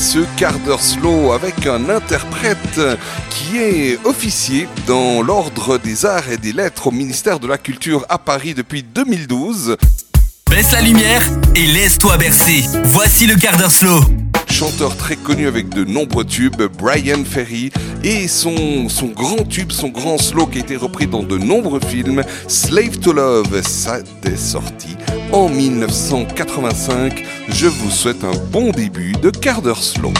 Ce 0.00 0.20
quart 0.38 0.58
d'heure 0.60 0.80
slow 0.80 1.32
avec 1.32 1.66
un 1.66 1.90
interprète 1.90 2.80
qui 3.28 3.58
est 3.58 3.98
officier 4.06 4.66
dans 4.86 5.20
l'ordre 5.20 5.76
des 5.76 6.06
arts 6.06 6.30
et 6.30 6.38
des 6.38 6.54
lettres 6.54 6.86
au 6.86 6.90
ministère 6.90 7.38
de 7.38 7.46
la 7.46 7.58
Culture 7.58 8.06
à 8.08 8.16
Paris 8.16 8.54
depuis 8.54 8.82
2012. 8.82 9.76
Baisse 10.50 10.72
la 10.72 10.80
lumière 10.80 11.22
et 11.54 11.66
laisse-toi 11.66 12.16
bercer. 12.16 12.64
Voici 12.84 13.26
le 13.26 13.36
quart 13.36 13.58
d'heure 13.58 13.70
slow. 13.70 14.00
Chanteur 14.48 14.96
très 14.96 15.16
connu 15.16 15.46
avec 15.46 15.68
de 15.68 15.84
nombreux 15.84 16.24
tubes, 16.24 16.62
Brian 16.78 17.22
Ferry, 17.24 17.70
et 18.02 18.26
son, 18.26 18.88
son 18.88 19.08
grand 19.08 19.46
tube, 19.46 19.70
son 19.70 19.88
grand 19.88 20.16
slow 20.16 20.46
qui 20.46 20.58
a 20.58 20.60
été 20.62 20.76
repris 20.76 21.06
dans 21.06 21.22
de 21.22 21.36
nombreux 21.36 21.80
films, 21.80 22.24
Slave 22.48 22.98
to 22.98 23.12
Love, 23.12 23.62
ça 23.62 23.98
est 24.24 24.36
sorti 24.36 24.96
en 25.32 25.48
1985. 25.48 27.22
Je 27.52 27.66
vous 27.66 27.90
souhaite 27.90 28.24
un 28.24 28.32
bon 28.50 28.70
début 28.70 29.12
de 29.12 29.30
quart 29.30 29.60
d'heure 29.60 29.82
slow. 29.82 30.12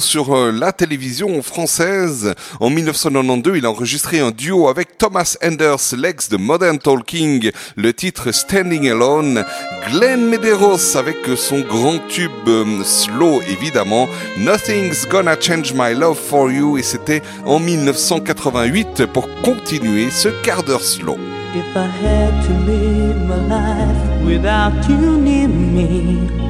Sur 0.00 0.36
euh, 0.36 0.52
la 0.52 0.72
télévision 0.72 1.42
française. 1.42 2.34
En 2.60 2.68
1992, 2.68 3.56
il 3.58 3.64
a 3.64 3.70
enregistré 3.70 4.20
un 4.20 4.30
duo 4.30 4.68
avec 4.68 4.98
Thomas 4.98 5.36
Enders, 5.42 5.94
l'ex 5.96 6.28
de 6.28 6.36
Modern 6.36 6.78
Talking, 6.78 7.50
le 7.76 7.92
titre 7.94 8.30
Standing 8.30 8.90
Alone. 8.90 9.42
Glenn 9.90 10.28
Medeiros 10.28 10.96
avec 10.96 11.16
son 11.34 11.60
grand 11.60 11.98
tube 12.08 12.30
euh, 12.46 12.84
slow 12.84 13.40
évidemment, 13.48 14.06
Nothing's 14.38 15.08
Gonna 15.08 15.40
Change 15.40 15.72
My 15.72 15.94
Love 15.94 16.18
For 16.18 16.50
You 16.50 16.76
et 16.76 16.82
c'était 16.82 17.22
en 17.46 17.58
1988 17.58 19.06
pour 19.06 19.28
continuer 19.42 20.10
ce 20.10 20.28
quart 20.42 20.62
d'heure 20.62 20.84
slow. 20.84 21.16
If 21.54 21.74
I 21.74 21.86
had 22.04 22.46
to 22.46 22.52
live 22.70 23.16
my 23.26 23.36
life 23.48 24.24
without 24.26 24.88
you 24.88 25.18
me, 25.18 26.49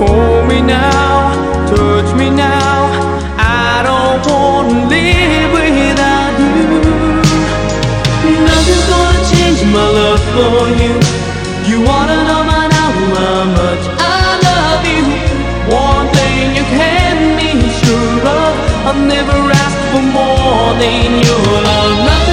Hold 0.00 0.48
me 0.48 0.62
now, 0.62 1.34
touch 1.68 2.16
me 2.16 2.30
now. 2.30 2.88
I 3.36 3.82
don't 3.84 4.24
want 4.32 4.68
to 4.70 4.78
live 4.88 5.52
without 5.52 6.34
you. 6.40 6.80
Nothing's 8.48 8.86
gonna 8.88 9.22
change 9.32 9.60
my 9.76 9.86
love 10.00 10.22
for 10.32 10.60
you. 10.80 10.94
You 11.68 11.84
wanna 11.84 12.16
know 12.28 12.42
now 12.48 12.90
how 13.20 13.44
much 13.58 13.84
I 14.00 14.24
love 14.48 14.82
you. 14.94 15.04
One 15.68 16.08
thing 16.16 16.56
you 16.56 16.64
can 16.78 17.36
be 17.36 17.50
sure 17.80 18.20
of, 18.40 18.52
I've 18.88 19.02
never 19.14 19.38
asked 19.62 19.84
for 19.92 20.04
more 20.16 20.72
than 20.80 21.08
your 21.26 21.44
love. 21.68 22.29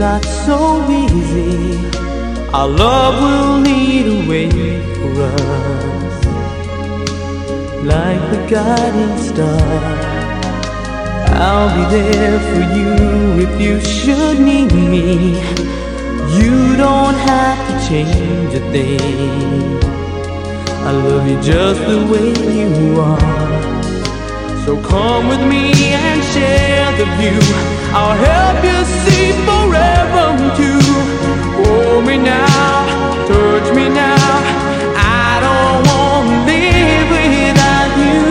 Not 0.00 0.24
so 0.24 0.82
easy, 0.90 1.76
our 2.54 2.66
love 2.66 3.16
will 3.20 3.60
lead 3.60 4.06
a 4.06 4.28
way 4.30 4.48
for 4.94 5.12
us, 5.24 6.24
like 7.84 8.22
the 8.32 8.40
guiding 8.48 9.18
star. 9.28 10.10
I'll 11.46 11.70
be 11.76 11.84
there 11.96 12.40
for 12.48 12.62
you 12.78 12.90
if 13.46 13.60
you 13.60 13.78
should 13.84 14.40
need 14.40 14.72
me. 14.72 15.38
You 16.38 16.76
don't 16.78 17.18
have 17.30 17.58
to 17.68 17.74
change 17.86 18.54
a 18.54 18.60
thing. 18.72 19.84
I 20.88 20.92
love 20.92 21.28
you 21.28 21.38
just 21.42 21.80
the 21.80 22.00
way 22.10 22.28
you 22.58 23.00
are. 23.00 23.49
So 24.64 24.76
come 24.82 25.28
with 25.28 25.40
me 25.40 25.72
and 25.94 26.22
share 26.32 26.92
the 26.98 27.06
view. 27.18 27.40
I'll 27.96 28.14
help 28.14 28.58
you 28.62 28.78
see 29.04 29.32
forever 29.48 30.26
too. 30.58 30.84
Hold 31.58 32.04
me 32.06 32.18
now, 32.18 32.86
touch 33.26 33.74
me 33.74 33.88
now. 33.88 34.30
I 34.94 35.40
don't 35.46 35.80
want 35.88 36.26
to 36.28 36.36
live 36.50 37.08
without 37.16 37.90
you. 38.04 38.22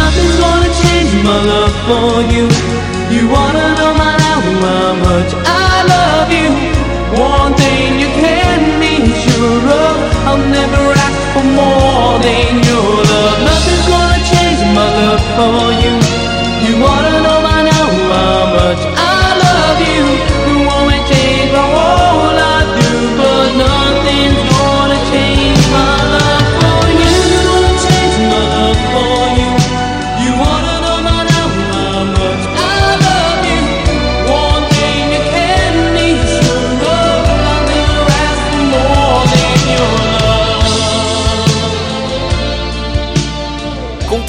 Nothing's 0.00 0.36
gonna 0.40 0.72
change 0.82 1.12
my 1.28 1.38
love 1.52 1.74
for 1.86 2.12
you. 2.34 2.46
You 3.14 3.28
wanna 3.28 3.66
know 3.78 3.92
my 3.94 4.16
now 4.16 4.40
how 4.40 4.94
much 5.08 5.30
I 5.44 5.74
love 5.94 6.28
you. 6.32 6.48
One 7.20 7.52
thing 7.54 8.00
you 8.00 8.10
can 8.24 8.80
be 8.80 9.12
sure 9.22 9.64
of, 9.84 9.96
I'll 10.28 10.44
never 10.58 10.84
ask 11.06 11.20
for 11.34 11.46
more 11.60 12.18
than 12.26 12.64
your 12.68 12.92
love. 13.12 13.38
Nothing's 13.44 13.86
gonna 13.88 13.98
love 13.98 14.07
for 15.38 15.70
you. 15.82 15.94
You 16.66 16.74
wanna 16.84 17.14
know 17.24 17.38
by 17.46 17.58
now 17.70 17.86
how 18.12 18.40
much 18.56 18.82
I 19.06 19.07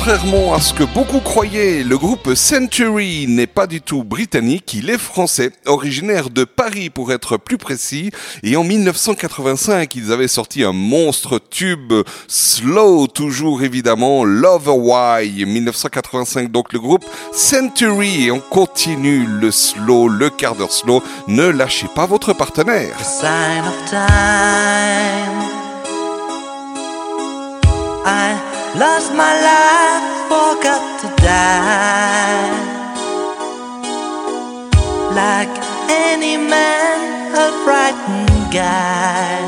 Contrairement 0.10 0.56
à 0.56 0.60
ce 0.60 0.74
que 0.74 0.84
beaucoup 0.84 1.20
croyaient, 1.20 1.84
le 1.84 1.96
groupe 1.96 2.34
Century 2.34 3.28
n'est 3.28 3.46
pas 3.46 3.68
du 3.68 3.80
tout 3.80 4.04
britannique, 4.04 4.74
il 4.74 4.90
est 4.90 4.98
français, 4.98 5.52
originaire 5.68 6.32
de 6.32 6.46
Paris 6.46 6.90
pour 6.90 7.12
être 7.12 7.38
plus 7.38 7.60
précis, 7.60 8.10
et 8.42 8.58
en 8.58 8.64
1985 8.64 9.94
ils 9.94 10.12
avaient 10.12 10.28
sorti 10.28 10.64
un 10.64 10.72
monstre 10.72 11.38
tube 11.38 11.94
slow 12.28 13.06
toujours 13.06 13.62
évidemment, 13.62 14.26
Love 14.26 14.70
Why 14.70 15.46
1985 15.46 16.52
donc 16.52 16.74
le 16.74 16.80
groupe 16.80 17.06
Century 17.32 18.26
et 18.26 18.32
on 18.32 18.40
continue 18.40 19.28
le 19.28 19.52
slow, 19.52 20.08
le 20.08 20.32
quart 20.32 20.56
d'heure 20.56 20.72
slow, 20.72 21.04
ne 21.28 21.46
lâchez 21.46 21.88
pas 21.94 22.08
votre 22.08 22.34
partenaire. 22.34 23.00
sign 23.00 23.64
of 23.64 23.86
time. 23.92 24.00
I 28.12 28.49
lost 28.76 29.14
my 29.14 29.34
life, 29.50 30.06
forgot 30.30 30.84
to 31.02 31.08
die. 31.24 32.52
Like 35.14 35.54
any 35.90 36.38
man, 36.38 37.34
a 37.34 37.52
frightened 37.64 38.54
guy. 38.54 39.40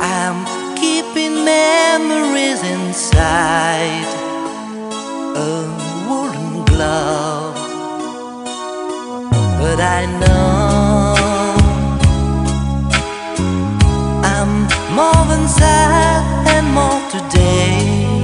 I'm 0.00 0.44
keeping 0.76 1.44
memories 1.44 2.62
inside 2.62 4.06
a 5.36 5.52
woolen 6.08 6.64
glove. 6.66 7.54
But 9.60 9.80
I 9.80 10.04
know 10.20 11.14
I'm 14.32 14.52
more 14.94 15.24
than 15.30 15.48
sad 15.48 16.13
more 16.74 17.00
today. 17.08 18.22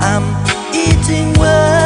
I'm 0.00 0.24
eating 0.72 1.32
words 1.40 1.81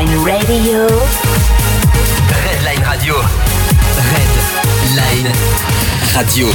Redline 0.00 0.24
Radio. 0.24 0.86
Redline 2.32 2.84
Radio. 2.84 3.14
Redline 4.94 5.32
Radio. 6.14 6.46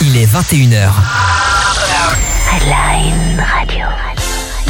Il 0.00 0.16
est 0.16 0.24
21h. 0.24 0.88
Redline 2.48 3.38
Radio. 3.38 3.84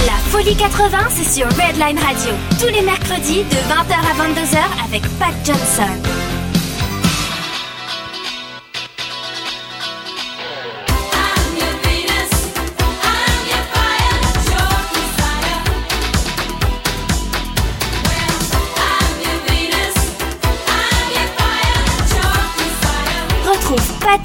La 0.07 0.13
Folie 0.33 0.57
80, 0.57 0.99
c'est 1.15 1.39
sur 1.39 1.47
Redline 1.47 2.01
Radio. 2.01 2.33
Tous 2.59 2.67
les 2.67 2.83
mercredis 2.83 3.45
de 3.45 3.57
20h 3.71 3.95
à 3.95 4.15
22h 4.27 4.59
avec 4.89 5.03
Pat 5.21 5.35
Johnson. 5.45 6.14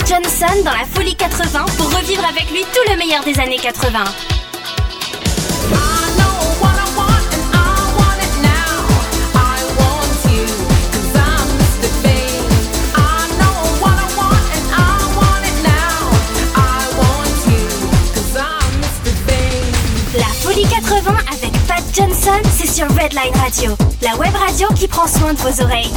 Johnson 0.09 0.63
dans 0.65 0.71
la 0.71 0.85
Folie 0.91 1.13
80 1.13 1.65
pour 1.77 1.85
revivre 1.95 2.25
avec 2.27 2.49
lui 2.49 2.61
tout 2.73 2.91
le 2.91 2.97
meilleur 2.97 3.23
des 3.23 3.39
années 3.39 3.59
80. 3.59 3.99
La 20.17 20.25
Folie 20.41 20.63
80 20.63 21.17
avec 21.27 21.51
Pat 21.67 21.83
Johnson, 21.93 22.41
c'est 22.51 22.67
sur 22.67 22.87
Redline 22.87 23.35
Radio, 23.35 23.77
la 24.01 24.15
web 24.15 24.33
radio 24.33 24.69
qui 24.73 24.87
prend 24.87 25.05
soin 25.05 25.35
de 25.35 25.37
vos 25.37 25.61
oreilles. 25.61 25.93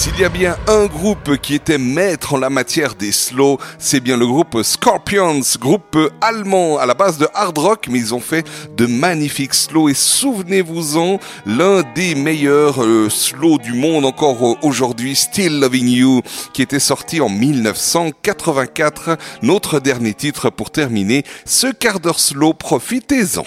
S'il 0.00 0.18
y 0.18 0.24
a 0.24 0.30
bien 0.30 0.56
un 0.66 0.86
groupe 0.86 1.36
qui 1.42 1.54
était 1.54 1.76
maître 1.76 2.32
en 2.32 2.38
la 2.38 2.48
matière 2.48 2.94
des 2.94 3.12
slows, 3.12 3.58
c'est 3.78 4.00
bien 4.00 4.16
le 4.16 4.26
groupe 4.26 4.62
Scorpions, 4.62 5.42
groupe 5.60 5.98
allemand 6.22 6.78
à 6.78 6.86
la 6.86 6.94
base 6.94 7.18
de 7.18 7.28
hard 7.34 7.58
rock, 7.58 7.86
mais 7.90 7.98
ils 7.98 8.14
ont 8.14 8.20
fait 8.20 8.46
de 8.78 8.86
magnifiques 8.86 9.52
slows 9.52 9.90
et 9.90 9.94
souvenez-vous-en, 9.94 11.18
l'un 11.44 11.82
des 11.94 12.14
meilleurs 12.14 12.82
euh, 12.82 13.10
slows 13.10 13.58
du 13.58 13.74
monde 13.74 14.06
encore 14.06 14.52
euh, 14.52 14.56
aujourd'hui, 14.62 15.14
Still 15.14 15.60
Loving 15.60 15.88
You, 15.88 16.22
qui 16.54 16.62
était 16.62 16.80
sorti 16.80 17.20
en 17.20 17.28
1984, 17.28 19.18
notre 19.42 19.80
dernier 19.80 20.14
titre 20.14 20.48
pour 20.48 20.70
terminer 20.70 21.24
ce 21.44 21.66
quart 21.66 22.00
d'heure 22.00 22.20
slow, 22.20 22.54
profitez-en. 22.54 23.44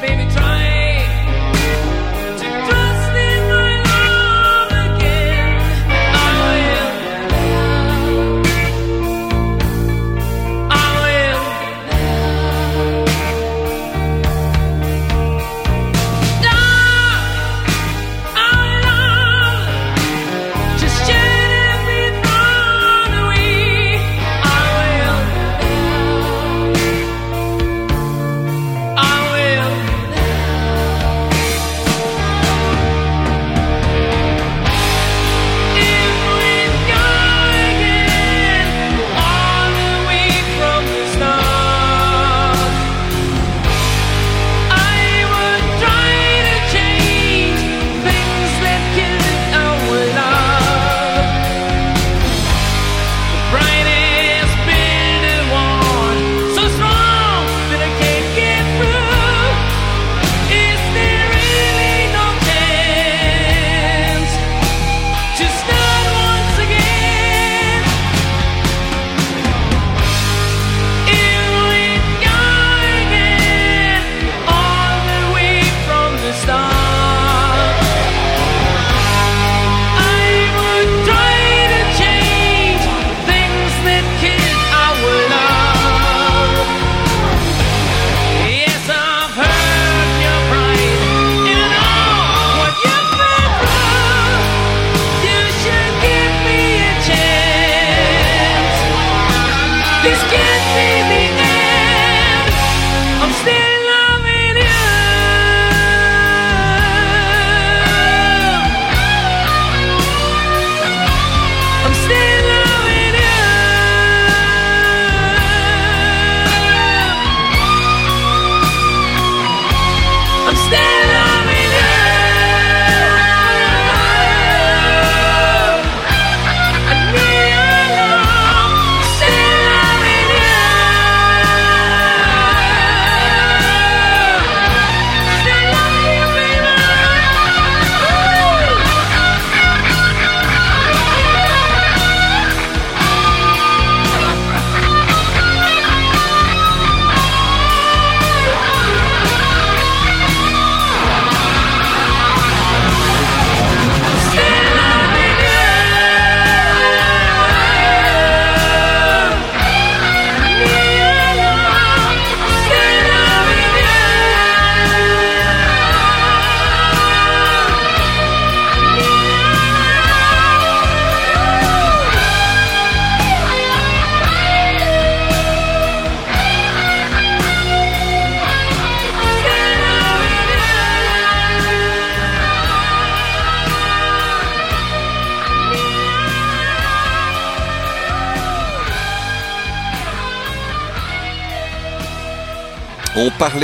Baby, 0.00 0.30
try 0.32 0.47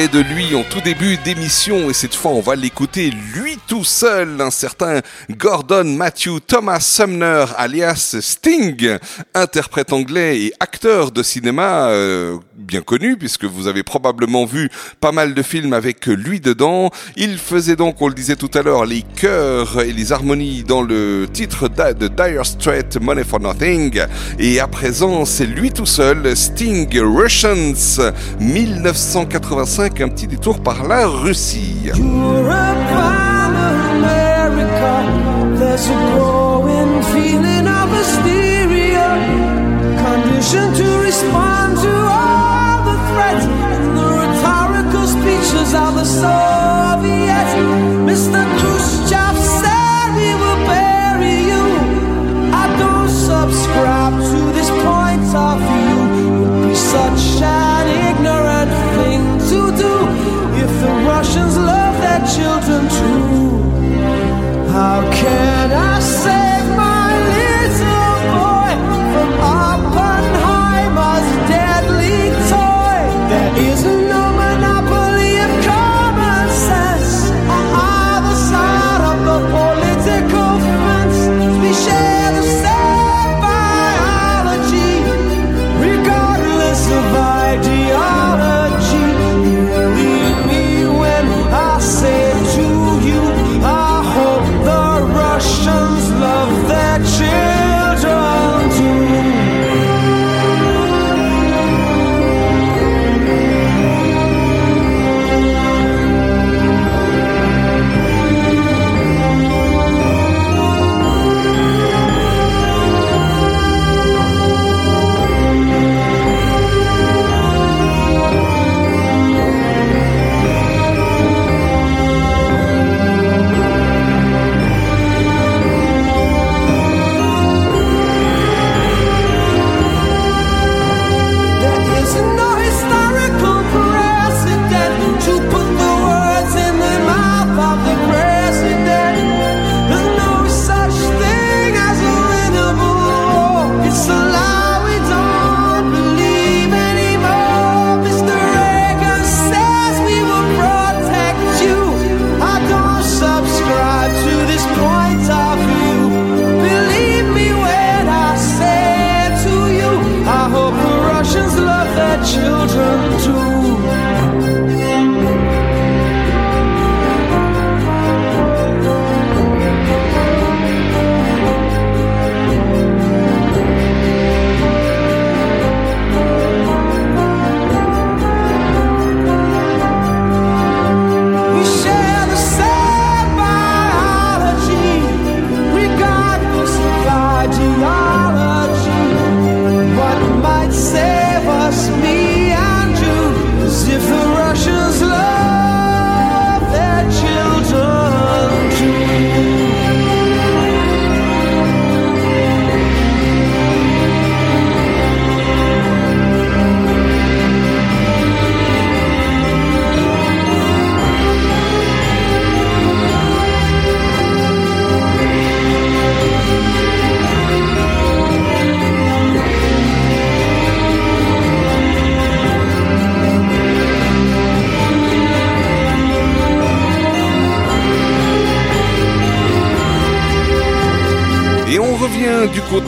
de 0.09 0.21
lui 0.21 0.55
en 0.55 0.63
tout 0.65 0.81
début 0.81 1.17
d'émission 1.19 1.89
et 1.89 1.93
cette 1.93 2.15
fois 2.15 2.33
on 2.33 2.41
va 2.41 2.57
l'écouter 2.57 3.11
lui 3.35 3.59
tout 3.67 3.85
seul, 3.85 4.41
un 4.41 4.51
certain 4.51 5.01
Gordon 5.31 5.85
Matthew 5.85 6.41
Thomas 6.47 6.81
Sumner 6.81 7.45
alias 7.57 8.17
Sting, 8.21 8.99
interprète 9.35 9.93
anglais 9.93 10.41
et 10.41 10.53
acteur 10.61 11.11
de 11.11 11.23
cinéma 11.23 11.89
euh, 11.89 12.39
bien 12.75 12.83
connu 12.83 13.17
puisque 13.17 13.45
vous 13.45 13.69
avez 13.69 13.85
probablement 13.85 14.45
vu 14.47 14.69
pas 14.99 15.13
mal 15.13 15.33
de 15.33 15.43
films 15.43 15.75
avec 15.75 16.07
lui 16.07 16.41
dedans. 16.41 16.91
Il 17.15 17.39
faisait 17.39 17.77
donc, 17.77 18.03
on 18.03 18.09
le 18.09 18.15
disait 18.15 18.35
tout 18.35 18.51
à 18.53 18.63
l'heure, 18.63 18.85
les 18.85 19.03
chœurs 19.03 19.81
et 19.81 19.93
les 19.93 20.11
harmonies 20.11 20.65
dans 20.65 20.83
le 20.83 21.29
titre 21.33 21.69
de 21.69 22.09
Dire 22.09 22.45
Straits 22.45 23.01
Money 23.01 23.23
for 23.23 23.39
Nothing 23.39 24.01
et 24.41 24.59
à 24.59 24.67
présent 24.67 25.25
c'est 25.25 25.47
lui 25.47 25.71
tout 25.71 25.87
seul, 25.87 26.37
Sting 26.37 26.89
Russians 26.99 28.03
1985, 28.41 30.01
un 30.01 30.09
petit 30.09 30.27
détour 30.27 30.59
par 30.59 30.89
la 30.89 31.07
Russie. 31.07 31.93
Threats 43.15 43.45
and 43.47 43.97
the 43.99 44.09
rhetorical 44.21 45.07
speeches 45.17 45.71
of 45.83 45.91
the 45.99 46.07
Soviets. 46.23 47.53
Mr. 48.09 48.43
Khrushchev 48.59 49.37
said 49.61 49.74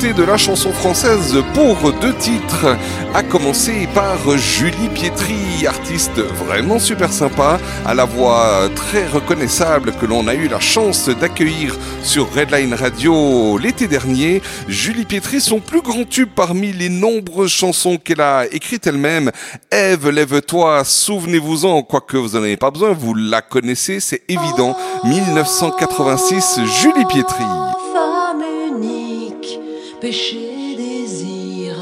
de 0.03 0.25
la 0.25 0.37
chanson 0.37 0.73
française 0.73 1.43
pour 1.55 1.91
deux 2.01 2.15
titres, 2.17 2.77
à 3.15 3.23
commencer 3.23 3.89
par 3.95 4.37
Julie 4.37 4.91
Pietri, 4.95 5.67
artiste 5.67 6.19
vraiment 6.19 6.79
super 6.79 7.11
sympa, 7.11 7.59
à 7.87 7.95
la 7.95 8.05
voix 8.05 8.69
très 8.75 9.07
reconnaissable 9.07 9.93
que 9.93 10.05
l'on 10.05 10.29
a 10.29 10.35
eu 10.35 10.49
la 10.49 10.61
chance 10.61 11.09
d'accueillir 11.09 11.79
sur 12.03 12.31
Redline 12.31 12.75
Radio 12.75 13.57
l'été 13.57 13.89
dernier. 13.89 14.43
Julie 14.69 15.07
Pietri, 15.07 15.41
son 15.41 15.61
plus 15.61 15.81
grand 15.81 16.07
tube 16.07 16.29
parmi 16.35 16.73
les 16.73 16.91
nombreuses 16.91 17.53
chansons 17.53 17.97
qu'elle 17.97 18.21
a 18.21 18.45
écrites 18.53 18.87
elle-même, 18.87 19.31
Ève, 19.71 20.11
lève-toi, 20.11 20.85
souvenez-vous-en, 20.85 21.83
quoique 21.83 22.19
vous 22.19 22.37
n'en 22.37 22.45
avez 22.45 22.59
pas 22.59 22.71
besoin, 22.71 22.93
vous 22.93 23.15
la 23.15 23.41
connaissez, 23.41 24.01
c'est 24.01 24.23
évident, 24.29 24.77
1986, 25.05 26.61
Julie 26.83 27.07
Pietri 27.07 27.45
péché 30.07 30.77
désir. 30.77 31.75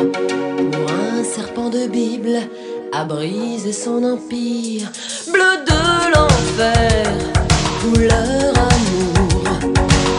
Pour 0.73 0.91
un 0.91 1.23
serpent 1.23 1.69
de 1.69 1.87
Bible 1.87 2.39
a 2.91 3.05
brisé 3.05 3.71
son 3.71 4.03
empire. 4.03 4.91
Bleu 5.31 5.55
de 5.71 5.83
l'enfer, 6.15 7.05
couleur 7.83 8.53
amour. 8.73 9.45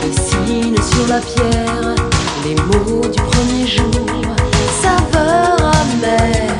Dessine 0.03 0.77
sur 0.91 1.07
la 1.07 1.19
pierre 1.19 1.95
les 2.45 2.55
mots 2.67 3.07
du 3.07 3.21
premier 3.31 3.65
jour. 3.65 4.21
Saveur 4.83 5.57
amère, 5.81 6.59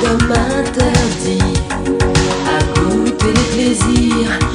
d'homme 0.00 0.32
interdit 0.60 1.54
à 2.54 2.58
goûter 2.78 3.32
les 3.38 3.48
plaisirs. 3.54 4.45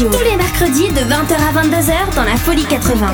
Tous 0.00 0.24
les 0.24 0.34
mercredis 0.34 0.88
de 0.88 1.00
20h 1.00 1.34
à 1.34 1.62
22h 1.62 2.14
dans 2.16 2.24
la 2.24 2.34
Folie 2.36 2.64
80. 2.64 3.06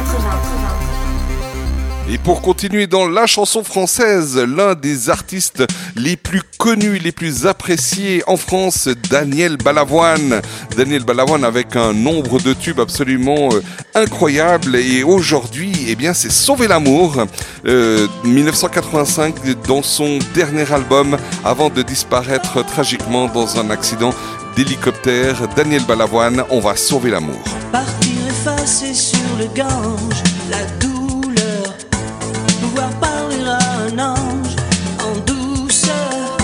Et 2.09 2.19
pour 2.19 2.41
continuer 2.41 2.87
dans 2.87 3.09
la 3.09 3.27
chanson 3.27 3.65
française, 3.65 4.39
l'un 4.39 4.77
des 4.77 5.11
artistes 5.11 5.65
les 5.97 6.17
plus 6.17 6.43
connus, 6.57 6.99
les 6.99 7.11
plus 7.11 7.47
appréciés 7.47 8.23
en 8.29 8.37
France, 8.37 8.89
Daniel 9.11 9.57
Balavoine. 9.57 10.41
Daniel 10.77 11.03
Balavoine 11.03 11.43
avec 11.43 11.75
un 11.75 11.93
nombre 11.93 12.41
de 12.41 12.53
tubes 12.53 12.79
absolument 12.79 13.49
euh, 13.53 13.61
incroyable. 13.97 14.77
Et 14.77 15.03
aujourd'hui, 15.03 15.73
eh 15.89 15.97
bien, 15.97 16.15
c'est 16.15 16.31
Sauver 16.31 16.69
l'amour. 16.69 17.27
Euh, 17.67 18.07
1985 18.23 19.35
dans 19.67 19.83
son 19.83 20.21
dernier 20.33 20.73
album 20.73 21.17
avant 21.45 21.71
de 21.71 21.83
disparaître 21.83 22.65
tragiquement 22.65 23.27
dans 23.27 23.59
un 23.59 23.71
accident 23.71 24.15
d'hélicoptère. 24.57 25.47
Daniel 25.55 25.85
Balavoine, 25.85 26.43
on 26.51 26.61
va 26.61 26.75
sauver 26.77 27.11
l'amour. 27.11 27.43
Partir 27.71 28.13
effacer 28.29 28.95
sur 28.95 29.29
le 29.39 29.47
Gange 29.55 30.23
la 30.51 30.65
douleur, 30.81 31.75
pouvoir 32.63 32.91
parler 33.01 33.43
à 33.47 33.59
un 33.87 34.15
ange 34.15 34.57
en 35.05 35.15
douceur, 35.27 36.37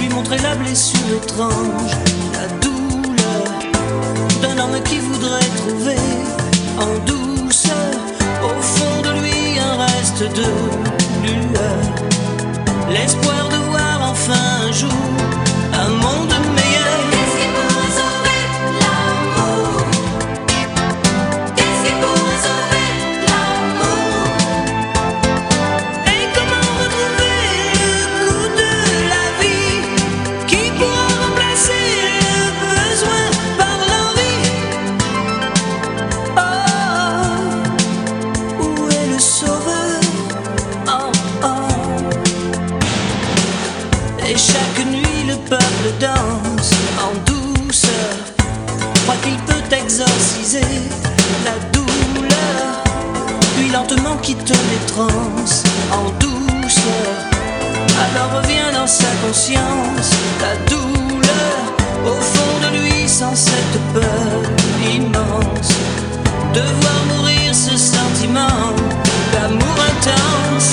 lui 0.00 0.08
montrer 0.08 0.38
la 0.38 0.54
blessure 0.56 1.16
étrange, 1.22 1.92
la 2.32 2.46
douleur 2.64 3.46
d'un 4.40 4.58
homme 4.62 4.82
qui 4.84 4.98
voudrait 4.98 5.50
trouver 5.56 6.02
en 6.78 6.98
douceur 7.04 7.94
au 8.42 8.62
fond 8.62 9.02
de 9.02 9.20
lui 9.20 9.58
un 9.58 9.76
reste 9.84 10.22
de 10.22 10.48
lueur, 11.22 11.82
l'espoir 12.90 13.48
de 13.50 13.56
voir 13.70 14.12
enfin 14.12 14.66
un 14.68 14.72
jour 14.72 14.90
un 15.74 15.88
monde 15.88 16.13
quitte 54.24 54.48
les 54.70 54.86
trans 54.86 55.04
en 55.92 56.06
douceur 56.18 57.14
Alors 58.04 58.40
revient 58.40 58.70
dans 58.72 58.86
sa 58.86 59.10
conscience 59.22 60.10
la 60.40 60.54
douleur 60.70 61.56
Au 62.06 62.18
fond 62.32 62.54
de 62.64 62.68
lui 62.78 63.06
sans 63.06 63.34
cette 63.34 63.78
peur 63.92 64.36
immense. 64.96 65.72
De 66.54 66.64
voir 66.80 67.00
mourir 67.10 67.54
ce 67.54 67.76
sentiment 67.76 68.72
d'amour 69.32 69.76
intense 69.92 70.63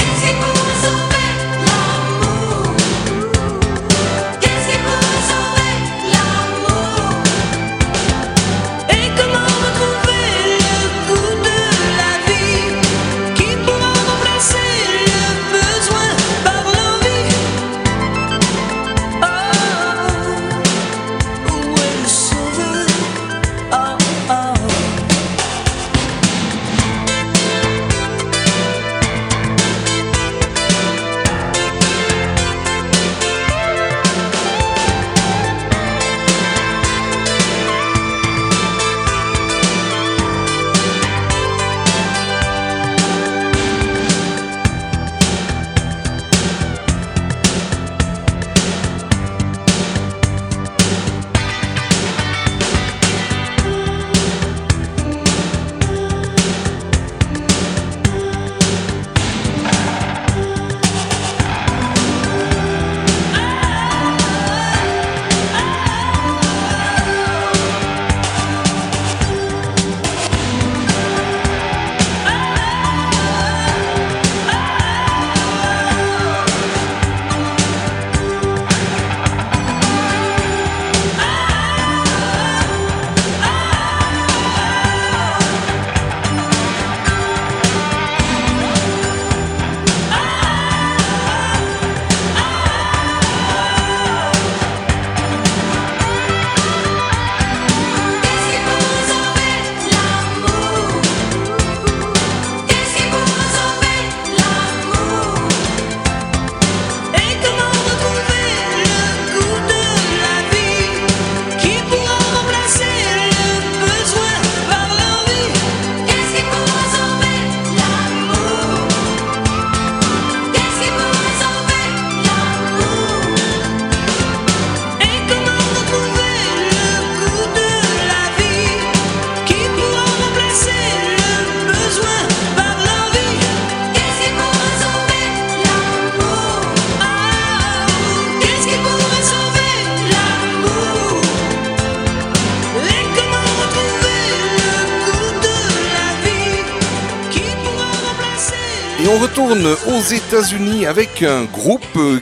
aux 149.66 150.02
États-Unis 150.02 150.86
avec 150.86 151.24
un 151.24 151.44
groupe 151.46 151.86
euh, 151.96 152.20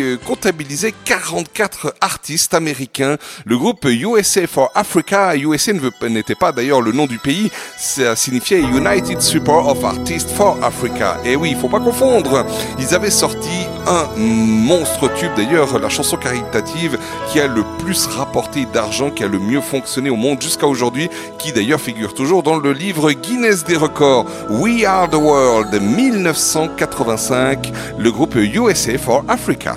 euh, 0.00 0.16
comptabilisait 0.16 0.94
44 1.04 1.94
artistes 2.00 2.54
américains. 2.54 3.16
Le 3.44 3.56
groupe 3.56 3.84
USA 3.84 4.46
for 4.46 4.70
Africa. 4.74 5.36
USA 5.36 5.72
ne 5.72 6.08
n'était 6.08 6.34
pas 6.34 6.52
d'ailleurs 6.52 6.80
le 6.80 6.92
nom 6.92 7.06
du 7.06 7.18
pays, 7.18 7.50
ça 7.76 8.16
signifiait 8.16 8.60
United 8.60 9.20
Support 9.20 9.68
of 9.68 9.84
Artists 9.84 10.30
for 10.30 10.58
Africa. 10.62 11.18
Et 11.24 11.36
oui, 11.36 11.50
il 11.52 11.56
faut 11.56 11.68
pas 11.68 11.80
confondre. 11.80 12.44
Ils 12.78 12.94
avaient 12.94 13.10
sorti 13.10 13.66
un 13.86 14.06
monstre 14.16 15.12
tube, 15.14 15.32
d'ailleurs, 15.36 15.78
la 15.78 15.88
chanson 15.88 16.16
caritative 16.16 16.98
qui 17.30 17.40
a 17.40 17.46
le 17.46 17.64
plus 17.78 18.06
rapporté 18.06 18.66
d'argent, 18.72 19.10
qui 19.10 19.24
a 19.24 19.28
le 19.28 19.38
mieux 19.38 19.60
fonctionné 19.60 20.10
au 20.10 20.16
monde 20.16 20.42
jusqu'à 20.42 20.66
aujourd'hui, 20.66 21.08
qui 21.38 21.52
d'ailleurs 21.52 21.80
figure 21.80 22.14
toujours 22.14 22.42
dans 22.42 22.56
le 22.58 22.72
livre 22.72 23.12
Guinness 23.12 23.64
des 23.64 23.76
records. 23.76 24.26
We 24.50 24.84
Are 24.84 25.08
the 25.08 25.14
World 25.14 25.80
1985, 25.80 27.72
le 27.98 28.10
groupe 28.10 28.34
USA 28.34 28.98
for 28.98 29.24
Africa. 29.28 29.76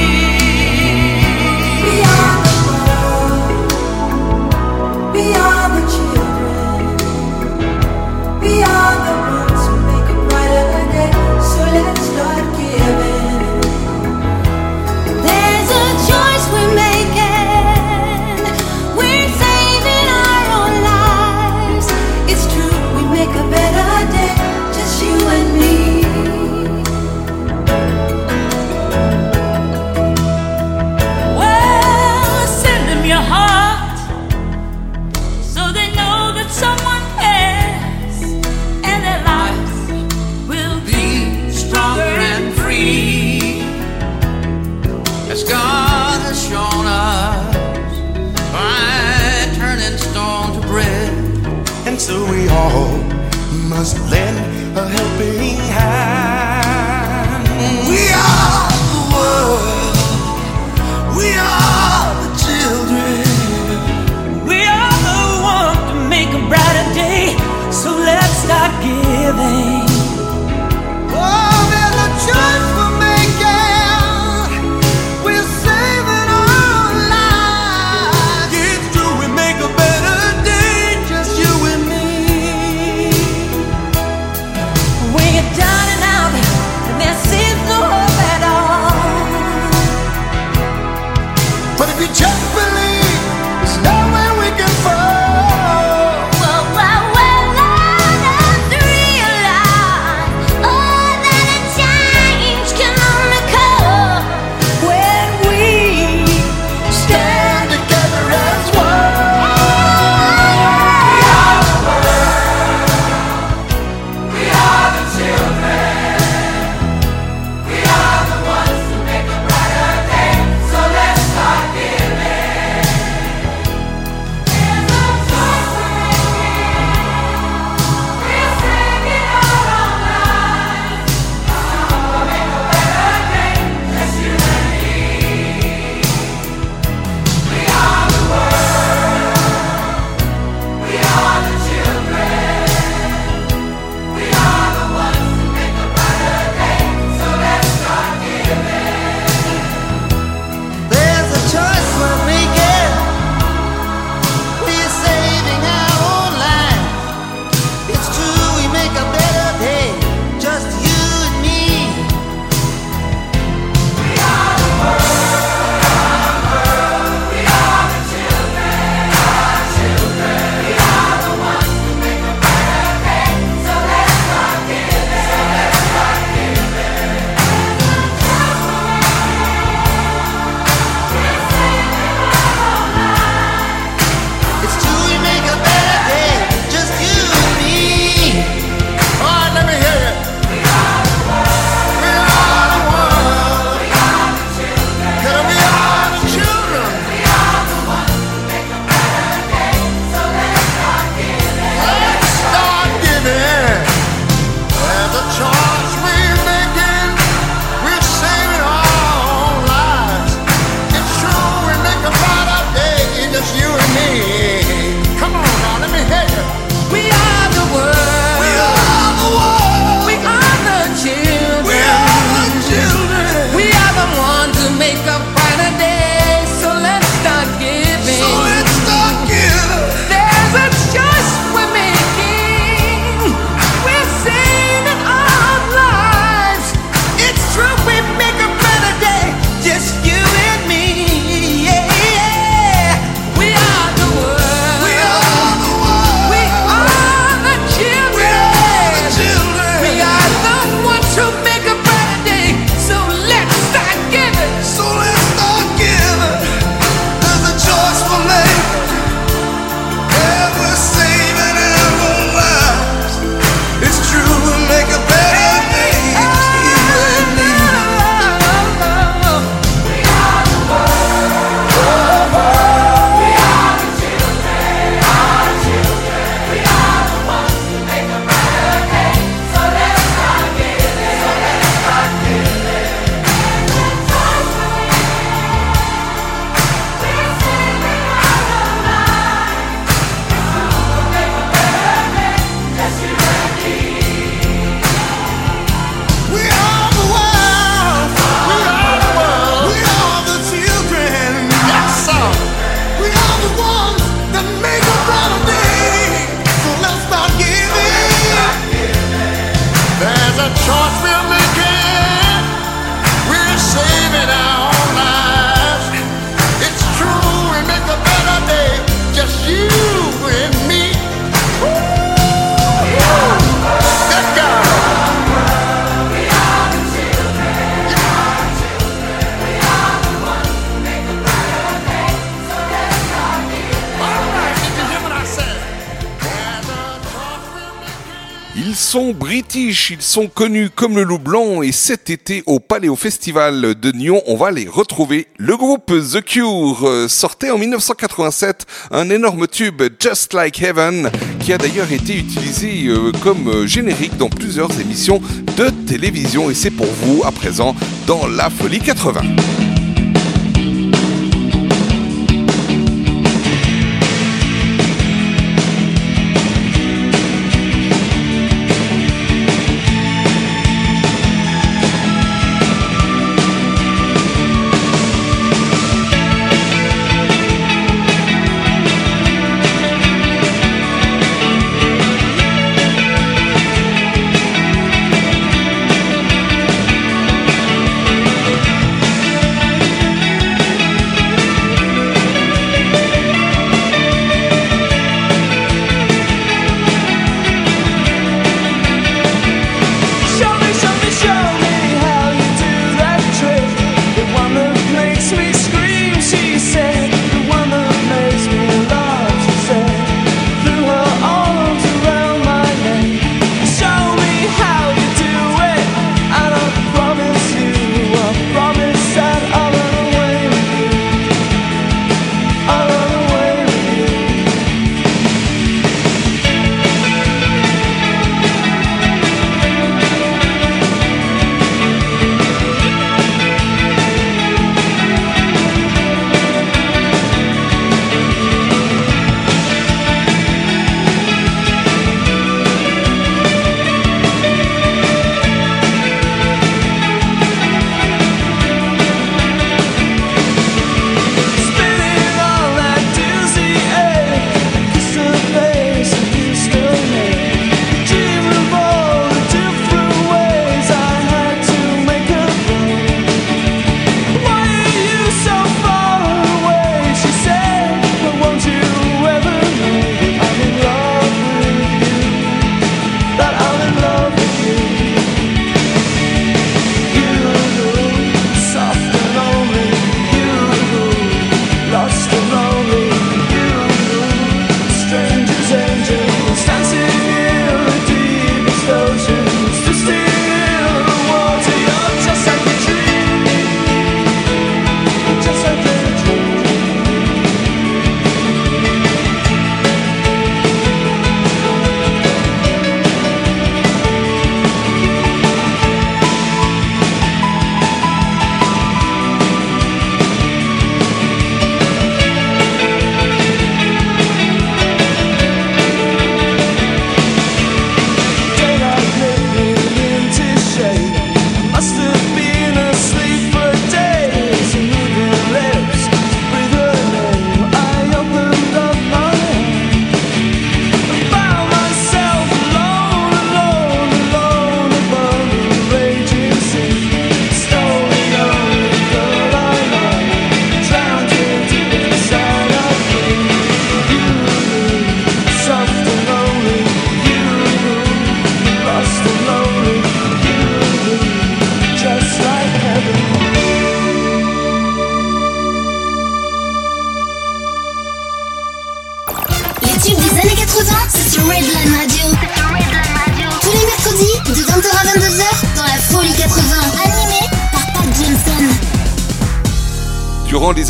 sont 340.11 340.27
connus 340.27 340.69
comme 340.69 340.97
le 340.97 341.03
Loup 341.03 341.19
Blanc 341.19 341.61
et 341.61 341.71
cet 341.71 342.09
été 342.09 342.43
au 342.45 342.59
Palais 342.59 342.93
Festival 342.97 343.75
de 343.75 343.91
Nyon, 343.93 344.21
on 344.27 344.35
va 344.35 344.51
les 344.51 344.67
retrouver. 344.67 345.27
Le 345.37 345.55
groupe 345.55 345.85
The 345.85 346.21
Cure 346.21 346.85
euh, 346.85 347.07
sortait 347.07 347.49
en 347.49 347.57
1987 347.57 348.65
un 348.91 349.09
énorme 349.09 349.47
tube 349.47 349.81
Just 350.01 350.33
Like 350.33 350.61
Heaven 350.61 351.09
qui 351.39 351.53
a 351.53 351.57
d'ailleurs 351.57 351.93
été 351.93 352.17
utilisé 352.17 352.87
euh, 352.87 353.13
comme 353.23 353.47
euh, 353.47 353.65
générique 353.65 354.17
dans 354.17 354.27
plusieurs 354.27 354.77
émissions 354.81 355.21
de 355.55 355.69
télévision 355.87 356.49
et 356.49 356.55
c'est 356.55 356.71
pour 356.71 356.87
vous 356.87 357.23
à 357.23 357.31
présent 357.31 357.73
dans 358.05 358.27
La 358.27 358.49
Folie 358.49 358.81
80. 358.81 359.21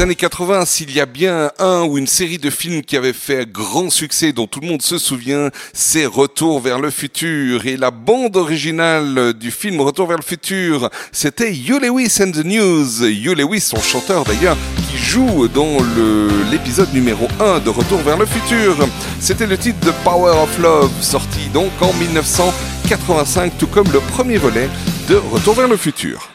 années 0.02 0.15
80, 0.15 0.65
s'il 0.65 0.91
y 0.91 0.99
a 0.99 1.06
bien 1.06 1.52
un 1.60 1.84
ou 1.84 1.99
une 1.99 2.07
série 2.07 2.40
de 2.40 2.49
films 2.49 2.82
qui 2.82 2.98
avait 2.98 3.14
fait 3.14 3.48
grand 3.49 3.91
succès, 3.91 4.34
dont 4.34 4.48
tout 4.48 4.60
le 4.60 4.68
monde 4.68 4.82
se 4.82 4.98
souvient, 4.98 5.49
c'est 5.73 6.07
Retour 6.07 6.60
vers 6.60 6.80
le 6.80 6.90
futur. 6.90 7.68
Et 7.68 7.78
la 7.78 7.91
bande 7.91 8.36
originale 8.36 9.34
du 9.34 9.52
film 9.52 9.80
Retour 9.80 10.07
vers 10.07 10.18
le 10.18 10.23
futur, 10.23 10.90
c'était 11.11 11.53
Hugh 11.53 11.80
Lewis 11.82 12.18
and 12.19 12.32
the 12.32 12.44
News. 12.44 13.03
Hugh 13.03 13.38
Lewis, 13.38 13.61
son 13.61 13.80
chanteur 13.80 14.23
d'ailleurs, 14.23 14.57
qui 14.90 14.98
joue 14.98 15.48
dans 15.48 15.78
l'épisode 16.49 16.91
numéro 16.94 17.28
1 17.40 17.60
de 17.60 17.69
Retour 17.69 17.99
vers 17.99 18.18
le 18.18 18.26
futur. 18.26 18.76
C'était 19.19 19.48
le 19.48 19.57
titre 19.57 19.86
de 19.86 19.91
Power 20.03 20.36
of 20.41 20.57
Love, 20.60 20.91
sorti 21.02 21.48
donc 21.53 21.72
en 21.80 21.94
1985, 21.94 23.53
tout 23.60 23.68
comme 23.68 23.91
le 23.91 23.99
premier 23.99 24.38
volet 24.38 24.68
de 25.07 25.15
Retour 25.15 25.53
vers 25.53 25.68
le 25.68 25.78
futur. 25.78 26.31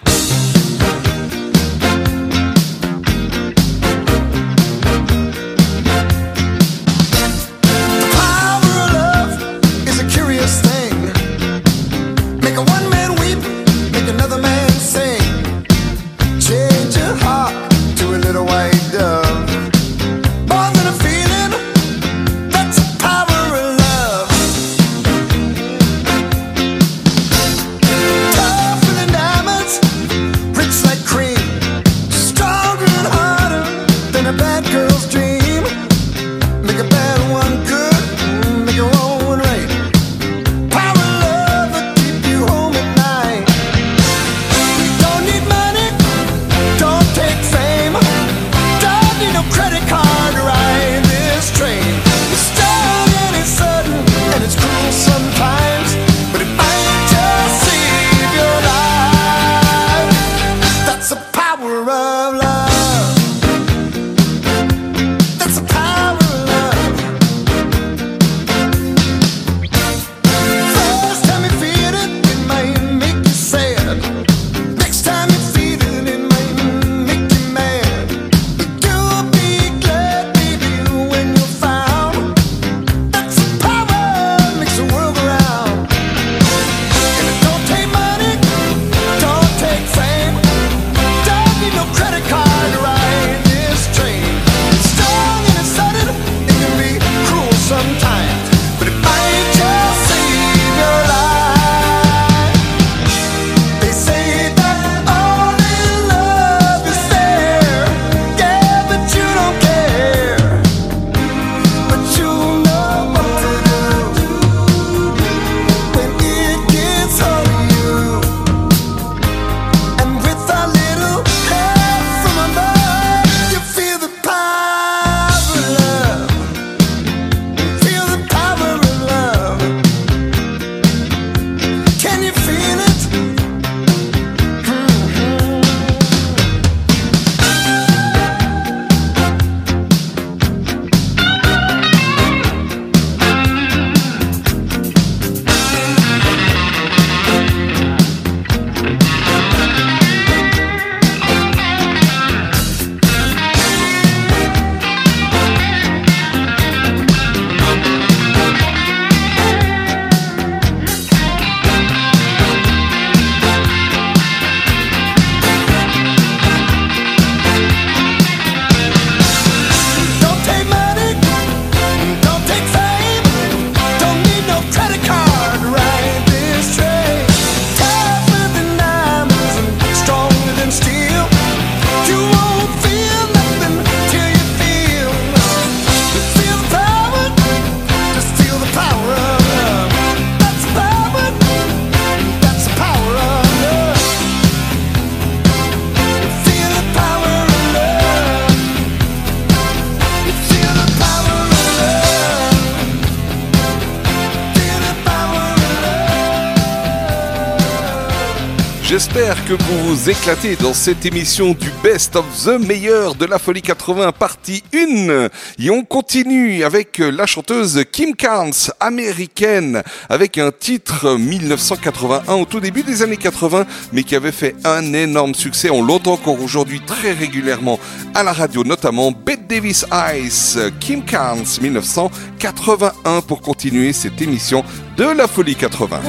Vous 210.06 210.12
éclatez 210.12 210.54
dans 210.54 210.72
cette 210.72 211.04
émission 211.04 211.50
du 211.50 211.68
Best 211.82 212.14
of 212.14 212.26
the 212.44 212.60
Meilleur 212.64 213.16
de 213.16 213.26
la 213.26 213.40
Folie 213.40 213.60
80 213.60 214.12
partie 214.12 214.62
1. 214.72 215.26
Et 215.58 215.68
on 215.68 215.82
continue 215.82 216.62
avec 216.62 216.98
la 216.98 217.26
chanteuse 217.26 217.84
Kim 217.90 218.14
Carnes, 218.14 218.52
américaine, 218.78 219.82
avec 220.08 220.38
un 220.38 220.52
titre 220.52 221.16
1981 221.18 222.34
au 222.34 222.44
tout 222.44 222.60
début 222.60 222.84
des 222.84 223.02
années 223.02 223.16
80, 223.16 223.66
mais 223.92 224.04
qui 224.04 224.14
avait 224.14 224.30
fait 224.30 224.54
un 224.64 224.92
énorme 224.92 225.34
succès. 225.34 225.70
On 225.70 225.82
l'entend 225.82 226.12
encore 226.12 226.40
aujourd'hui 226.40 226.80
très 226.86 227.10
régulièrement 227.10 227.80
à 228.14 228.22
la 228.22 228.32
radio, 228.32 228.62
notamment 228.62 229.10
Bette 229.10 229.48
Davis 229.48 229.84
Ice, 230.14 230.56
Kim 230.78 231.04
Carnes 231.04 231.46
1981 231.60 233.22
pour 233.22 233.40
continuer 233.40 233.92
cette 233.92 234.22
émission 234.22 234.62
de 234.96 235.04
la 235.04 235.26
Folie 235.26 235.56
80. 235.56 236.00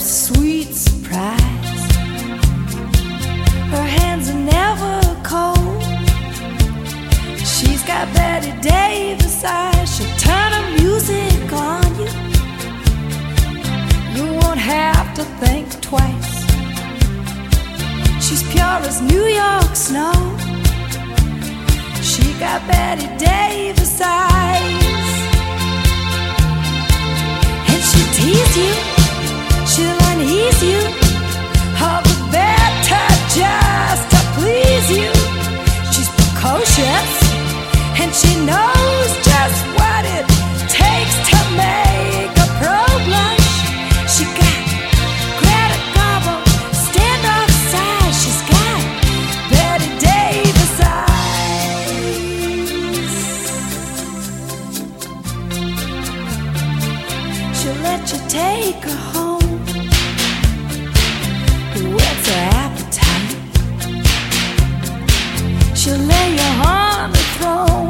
Sweet 0.00 0.74
surprise. 0.74 1.40
Her 3.70 3.86
hands 3.98 4.28
are 4.30 4.42
never 4.58 5.00
cold. 5.22 5.82
She's 7.38 7.82
got 7.84 8.12
Betty 8.14 8.52
Davis 8.60 9.44
eyes. 9.44 9.94
She'll 9.94 10.16
turn 10.16 10.52
her 10.52 10.70
music 10.82 11.52
on 11.52 11.84
you. 12.00 12.10
You 14.16 14.32
won't 14.40 14.58
have 14.58 15.14
to 15.14 15.24
think 15.42 15.68
twice. 15.80 16.32
She's 18.26 18.42
pure 18.52 18.80
as 18.90 19.00
New 19.02 19.26
York 19.26 19.76
snow. 19.76 20.12
She 22.02 22.24
got 22.38 22.66
Betty 22.66 23.06
Davis 23.18 24.00
eyes. 24.00 25.10
And 27.70 27.82
she'll 27.88 28.12
tease 28.14 28.56
you, 28.56 28.99
She'll 57.60 57.82
let 57.82 58.10
you 58.10 58.18
take 58.26 58.82
her 58.84 58.96
home. 59.12 59.58
Who 61.74 61.94
her 62.28 62.42
appetite? 62.64 63.36
She'll 65.76 65.98
lay 65.98 66.34
you 66.34 66.50
on 66.66 67.12
the 67.12 67.18
throne. 67.36 67.89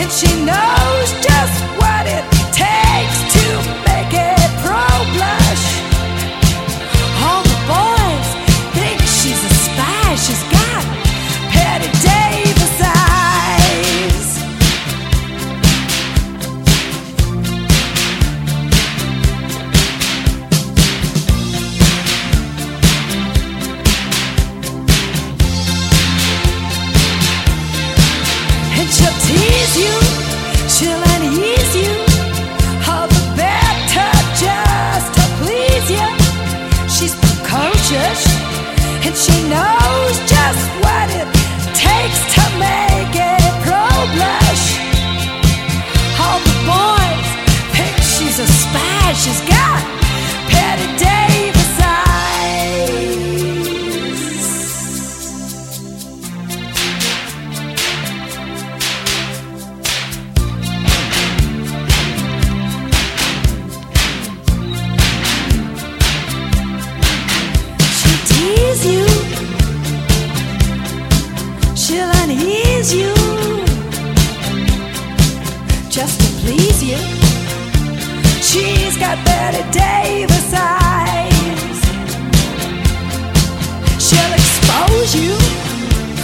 and 0.00 0.10
she 0.12 0.28
knows 0.44 1.12
just 1.24 1.62
what 1.80 2.06
it 2.06 2.37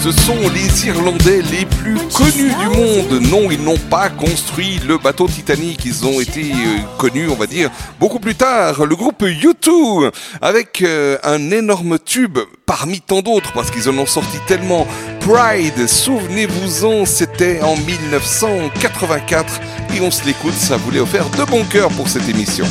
Ce 0.05 0.13
sont 0.13 0.37
les 0.53 0.87
Irlandais 0.87 1.41
les 1.51 1.65
plus 1.65 1.97
connus 2.13 2.53
du 2.61 2.77
monde. 2.77 3.23
Non, 3.23 3.51
ils 3.51 3.63
n'ont 3.63 3.79
pas 3.89 4.11
construit 4.11 4.79
le 4.87 4.99
bateau 4.99 5.27
Titanic. 5.27 5.83
Ils 5.87 6.05
ont 6.05 6.21
été 6.21 6.43
euh, 6.53 6.81
connus, 6.99 7.31
on 7.31 7.37
va 7.37 7.47
dire, 7.47 7.71
beaucoup 7.99 8.19
plus 8.19 8.35
tard. 8.35 8.85
Le 8.85 8.97
groupe 8.97 9.23
U2, 9.23 10.13
avec 10.43 10.83
euh, 10.83 11.17
un 11.23 11.51
énorme 11.51 11.99
tube 11.99 12.39
parmi 12.67 13.01
tant 13.01 13.23
d'autres, 13.23 13.55
parce 13.55 13.71
qu'ils 13.71 13.89
en 13.89 13.97
ont 13.97 14.05
sorti 14.05 14.37
tellement. 14.47 14.87
Pride, 15.21 15.87
souvenez-vous-en, 15.87 17.07
c'était 17.07 17.63
en 17.63 17.75
1984. 17.75 19.59
Et 19.97 20.03
on 20.03 20.11
se 20.11 20.27
l'écoute, 20.27 20.53
ça 20.53 20.77
voulait 20.77 21.01
offert 21.01 21.31
de 21.31 21.45
bon 21.45 21.65
cœur 21.65 21.89
pour 21.89 22.11
cette 22.11 22.29
émission. 22.29 22.67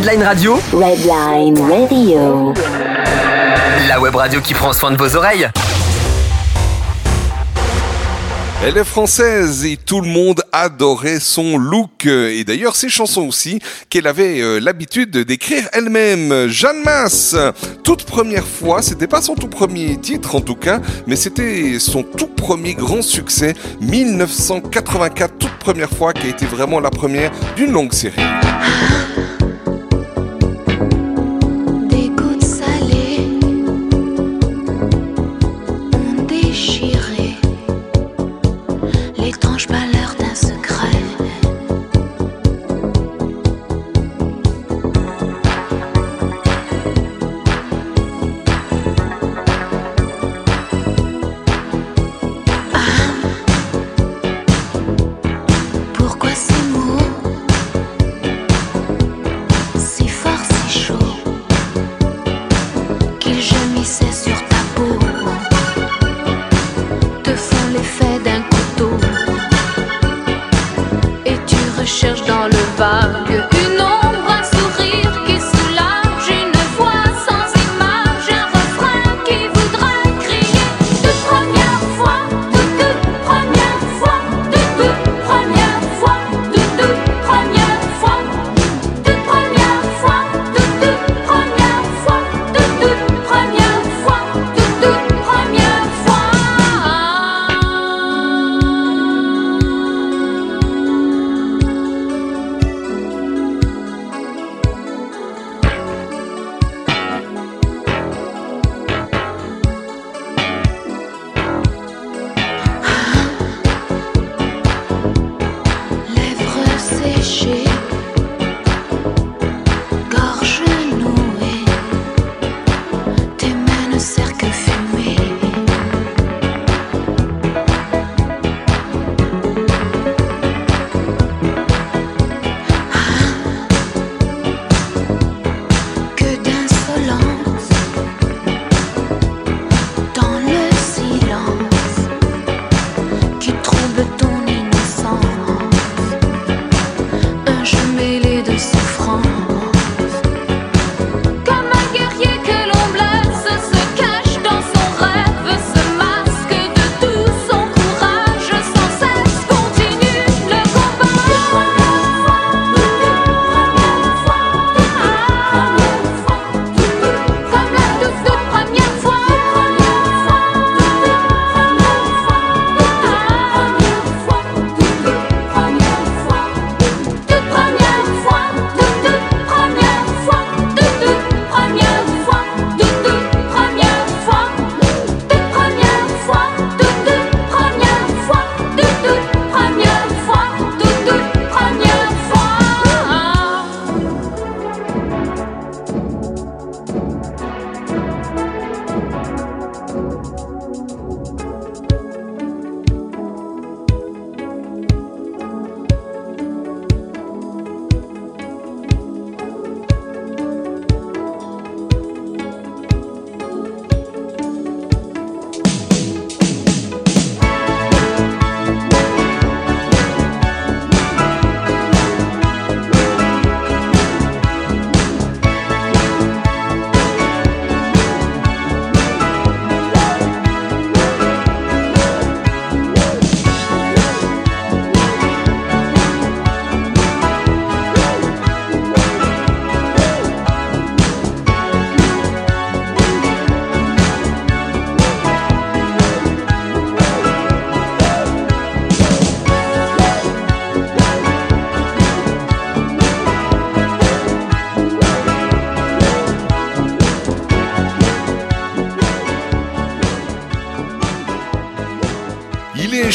Redline 0.00 0.22
Radio, 0.22 0.58
Redline 0.72 1.60
Radio. 1.60 2.54
la 3.86 4.00
web 4.00 4.16
radio 4.16 4.40
qui 4.40 4.54
prend 4.54 4.72
soin 4.72 4.90
de 4.92 4.96
vos 4.96 5.14
oreilles. 5.14 5.46
Elle 8.64 8.78
est 8.78 8.84
française 8.84 9.66
et 9.66 9.76
tout 9.76 10.00
le 10.00 10.08
monde 10.08 10.42
adorait 10.52 11.20
son 11.20 11.58
look. 11.58 12.06
Et 12.06 12.44
d'ailleurs, 12.44 12.76
ses 12.76 12.88
chansons 12.88 13.28
aussi, 13.28 13.58
qu'elle 13.90 14.06
avait 14.06 14.40
euh, 14.40 14.58
l'habitude 14.58 15.18
d'écrire 15.18 15.68
elle-même. 15.74 16.48
Jeanne 16.48 16.82
Masse, 16.82 17.36
toute 17.84 18.04
première 18.04 18.46
fois, 18.46 18.80
c'était 18.80 19.06
pas 19.06 19.20
son 19.20 19.34
tout 19.34 19.48
premier 19.48 19.98
titre 19.98 20.34
en 20.34 20.40
tout 20.40 20.56
cas, 20.56 20.80
mais 21.06 21.16
c'était 21.16 21.78
son 21.78 22.04
tout 22.04 22.28
premier 22.28 22.72
grand 22.72 23.02
succès, 23.02 23.52
1984, 23.82 25.34
toute 25.38 25.58
première 25.58 25.90
fois 25.90 26.14
qui 26.14 26.26
a 26.26 26.30
été 26.30 26.46
vraiment 26.46 26.80
la 26.80 26.90
première 26.90 27.30
d'une 27.54 27.72
longue 27.72 27.92
série. 27.92 28.22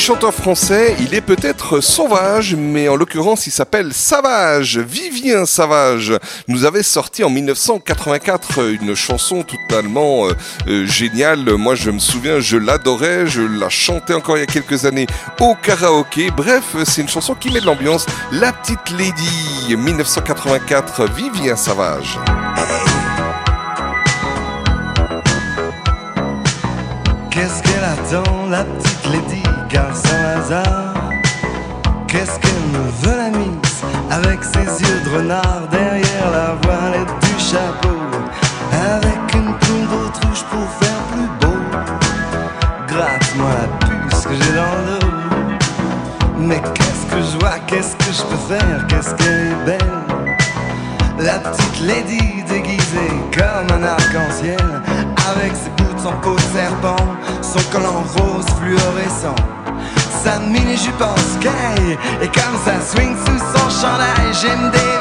Chanteur 0.05 0.35
français, 0.35 0.95
il 0.99 1.15
est 1.15 1.21
peut-être 1.21 1.79
sauvage, 1.79 2.53
mais 2.53 2.87
en 2.89 2.95
l'occurrence 2.95 3.47
il 3.47 3.51
s'appelle 3.51 3.91
Savage, 3.91 4.77
Vivien 4.77 5.47
Savage. 5.47 6.13
Nous 6.47 6.63
avait 6.63 6.83
sorti 6.83 7.23
en 7.23 7.31
1984 7.31 8.59
une 8.79 8.93
chanson 8.93 9.41
totalement 9.41 10.27
euh, 10.27 10.33
euh, 10.67 10.85
géniale. 10.85 11.55
Moi 11.55 11.73
je 11.73 11.89
me 11.89 11.97
souviens, 11.97 12.39
je 12.39 12.55
l'adorais, 12.55 13.25
je 13.25 13.41
la 13.41 13.69
chantais 13.69 14.13
encore 14.13 14.37
il 14.37 14.41
y 14.41 14.43
a 14.43 14.45
quelques 14.45 14.85
années 14.85 15.07
au 15.39 15.55
karaoké. 15.55 16.29
Bref, 16.29 16.75
c'est 16.85 17.01
une 17.01 17.09
chanson 17.09 17.33
qui 17.33 17.49
met 17.49 17.61
de 17.61 17.65
l'ambiance. 17.65 18.05
La 18.31 18.53
petite 18.53 18.91
lady, 18.91 19.75
1984, 19.75 21.07
Vivien 21.15 21.55
Savage. 21.55 22.19
Qu'est-ce 27.31 27.63
qu'elle 27.63 27.83
attend, 27.83 28.45
la 28.49 28.63
petite 28.65 29.05
lady, 29.11 29.43
hasard 30.13 30.93
Qu'est-ce 32.07 32.39
qu'elle 32.39 32.65
me 32.71 32.89
veut 33.01 33.17
la 33.17 33.29
mise 33.37 33.83
avec 34.09 34.43
ses 34.43 34.81
yeux 34.81 35.01
de 35.05 35.17
renard 35.17 35.67
derrière 35.69 36.31
la 36.31 36.55
voilette 36.61 37.13
du 37.21 37.43
chapeau? 37.43 37.97
Avec 38.71 39.33
une 39.33 39.53
plume 39.57 39.87
d'autruche 39.87 40.43
pour 40.43 40.67
faire 40.79 41.01
plus 41.11 41.29
beau. 41.41 41.57
Gratte-moi 42.87 43.49
la 43.61 43.87
puce 43.87 44.23
que 44.23 44.33
j'ai 44.33 44.53
dans 44.53 44.75
le 44.87 44.99
dos. 44.99 45.07
Mais 46.37 46.61
qu'est-ce 46.73 47.13
que 47.13 47.21
je 47.21 47.37
vois, 47.39 47.59
qu'est-ce 47.67 47.95
que 47.97 48.11
je 48.13 48.23
peux 48.23 48.55
faire, 48.55 48.87
qu'est-ce 48.87 49.13
qu'elle 49.15 49.51
est 49.51 49.65
belle? 49.65 50.05
La 51.19 51.39
petite 51.39 51.81
lady 51.81 52.43
déguisée 52.47 53.11
comme 53.33 53.77
un 53.77 53.83
arc-en-ciel 53.83 54.57
Avec 55.31 55.53
ses 55.55 55.69
boots 55.81 56.05
en 56.05 56.11
peau 56.19 56.35
de 56.35 56.41
serpent 56.41 56.95
Son 57.41 57.59
collant 57.71 58.03
rose 58.17 58.45
fluorescent 58.59 59.35
Sa 60.25 60.39
mini-jupe 60.39 60.99
en 61.03 61.15
sky 61.17 61.91
Et 62.19 62.27
comme 62.29 62.57
ça 62.65 62.81
swing 62.81 63.15
sous 63.15 63.37
son 63.37 63.69
chandail 63.69 64.33
J'aime 64.33 64.71
dévisser 64.71 64.94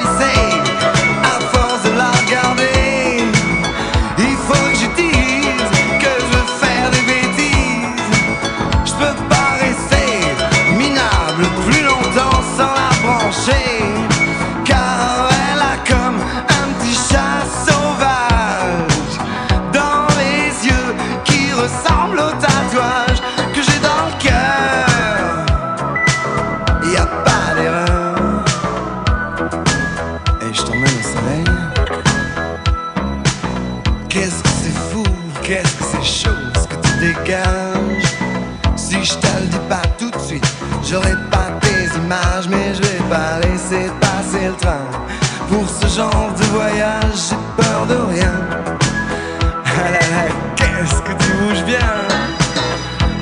genre 45.94 46.32
de 46.36 46.44
voyage, 46.46 47.30
j'ai 47.30 47.62
peur 47.62 47.86
de 47.86 47.94
rien. 48.12 48.32
Ah 49.64 49.90
là 49.92 50.00
là, 50.12 50.34
qu'est-ce 50.56 51.00
que 51.02 51.12
tu 51.22 51.30
bouges 51.38 51.64
bien? 51.64 51.92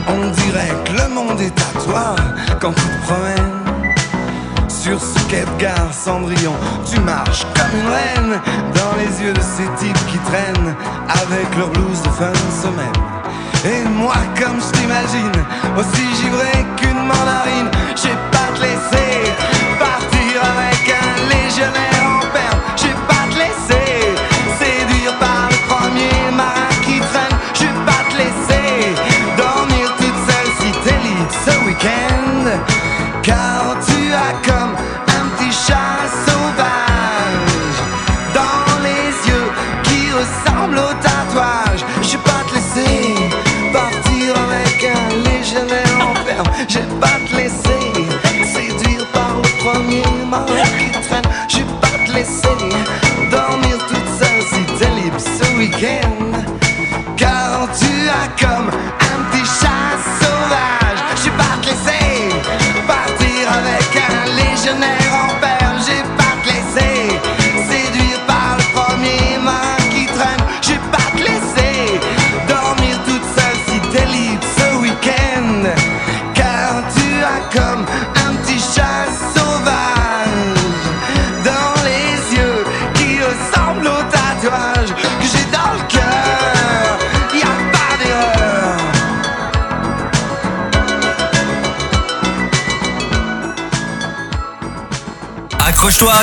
On 0.09 0.31
dirait 0.31 0.75
que 0.85 0.93
le 0.93 1.09
monde 1.09 1.41
est 1.41 1.59
à 1.61 1.81
toi 1.85 2.17
quand 2.61 2.73
tu 2.73 2.83
te 2.83 3.03
promènes. 3.07 3.53
Sur 4.69 4.99
ce 5.01 5.19
quai 5.29 5.43
de 5.43 5.93
Cendrillon, 5.93 6.55
tu 6.91 6.99
marches 7.01 7.45
comme 7.55 7.79
une 7.79 7.89
reine 7.89 8.41
dans 8.75 8.97
les 8.99 9.23
yeux 9.23 9.35
de 9.35 9.41
ces 9.41 9.69
types 9.85 10.07
qui 10.07 10.19
traînent 10.19 10.75
avec 11.09 11.55
leur 11.59 11.69
blouse 11.69 12.03
de 12.03 12.09
fin 12.09 12.33
de 12.33 12.53
semaine. 12.63 13.01
Et 13.65 13.87
moi, 13.89 14.15
comme 14.41 14.59
je 14.61 14.79
t'imagine, 14.79 15.45
aussi 15.77 16.07
givré 16.23 16.67
qu'une 16.79 17.05
mandarine, 17.07 17.71
j'ai 17.95 18.17
pas 18.33 18.49
te 18.57 18.63
laisser 18.63 19.31
partir 19.79 20.41
avec 20.43 20.83
un 20.89 21.29
légionnaire 21.29 21.92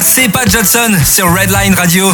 c'est 0.01 0.29
Pat 0.29 0.49
Johnson 0.49 0.91
sur 1.05 1.33
Redline 1.33 1.73
Radio. 1.73 2.11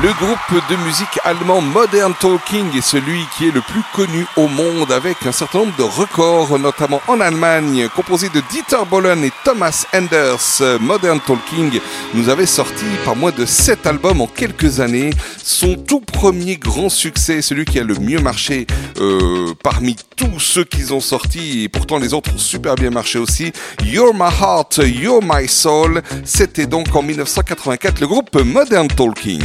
Le 0.00 0.12
groupe 0.12 0.62
de 0.70 0.76
musique 0.84 1.18
allemand 1.24 1.60
Modern 1.60 2.14
Talking 2.14 2.76
est 2.76 2.82
celui 2.82 3.20
qui 3.36 3.48
est 3.48 3.50
le 3.50 3.60
plus 3.60 3.82
connu 3.92 4.26
au 4.36 4.46
monde 4.46 4.92
avec 4.92 5.26
un 5.26 5.32
certain 5.32 5.58
nombre 5.58 5.76
de 5.76 5.82
records, 5.82 6.56
notamment 6.56 7.00
en 7.08 7.18
Allemagne, 7.20 7.88
composé 7.96 8.28
de 8.28 8.40
Dieter 8.48 8.76
Bohlen 8.88 9.24
et 9.24 9.32
Thomas 9.44 9.86
Enders. 9.92 10.78
Modern 10.80 11.18
Talking 11.18 11.80
nous 12.14 12.28
avait 12.28 12.46
sorti 12.46 12.84
par 13.04 13.16
moins 13.16 13.32
de 13.32 13.44
7 13.44 13.88
albums 13.88 14.20
en 14.20 14.28
quelques 14.28 14.78
années. 14.78 15.10
Son 15.42 15.74
tout 15.74 16.00
premier 16.00 16.58
grand 16.58 16.90
succès, 16.90 17.42
celui 17.42 17.64
qui 17.64 17.80
a 17.80 17.82
le 17.82 17.96
mieux 17.96 18.20
marché 18.20 18.68
euh, 19.00 19.52
parmi 19.64 19.96
tous 20.14 20.38
ceux 20.38 20.62
qu'ils 20.62 20.94
ont 20.94 21.00
sortis, 21.00 21.64
et 21.64 21.68
pourtant 21.68 21.98
les 21.98 22.14
autres 22.14 22.32
ont 22.32 22.38
super 22.38 22.76
bien 22.76 22.90
marché 22.90 23.18
aussi, 23.18 23.52
You're 23.84 24.14
My 24.14 24.30
Heart, 24.40 24.78
You're 24.84 25.22
My 25.24 25.48
Soul. 25.48 26.02
C'était 26.24 26.66
donc 26.66 26.94
en 26.94 27.02
1984 27.02 28.00
le 28.00 28.06
groupe 28.06 28.36
Modern 28.36 28.86
Talking. 28.86 29.42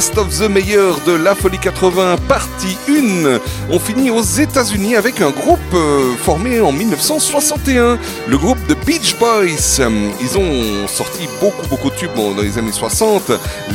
Best 0.00 0.16
of 0.16 0.34
the 0.38 0.48
Meilleur 0.48 0.98
de 1.04 1.12
la 1.12 1.34
Folie 1.34 1.58
80, 1.58 2.16
partie 2.26 2.78
1. 2.88 3.38
On 3.72 3.78
finit 3.78 4.10
aux 4.10 4.22
États-Unis 4.22 4.96
avec 4.96 5.20
un 5.20 5.30
groupe 5.30 5.60
euh, 5.74 6.16
formé 6.16 6.60
en 6.60 6.72
1961, 6.72 7.98
le 8.26 8.36
groupe 8.36 8.58
The 8.66 8.76
Beach 8.84 9.14
Boys. 9.20 9.78
Euh, 9.78 10.10
Ils 10.20 10.36
ont 10.36 10.88
sorti 10.88 11.28
beaucoup, 11.40 11.64
beaucoup 11.68 11.90
de 11.90 11.94
tubes 11.94 12.10
dans 12.16 12.42
les 12.42 12.58
années 12.58 12.72
60, 12.72 13.30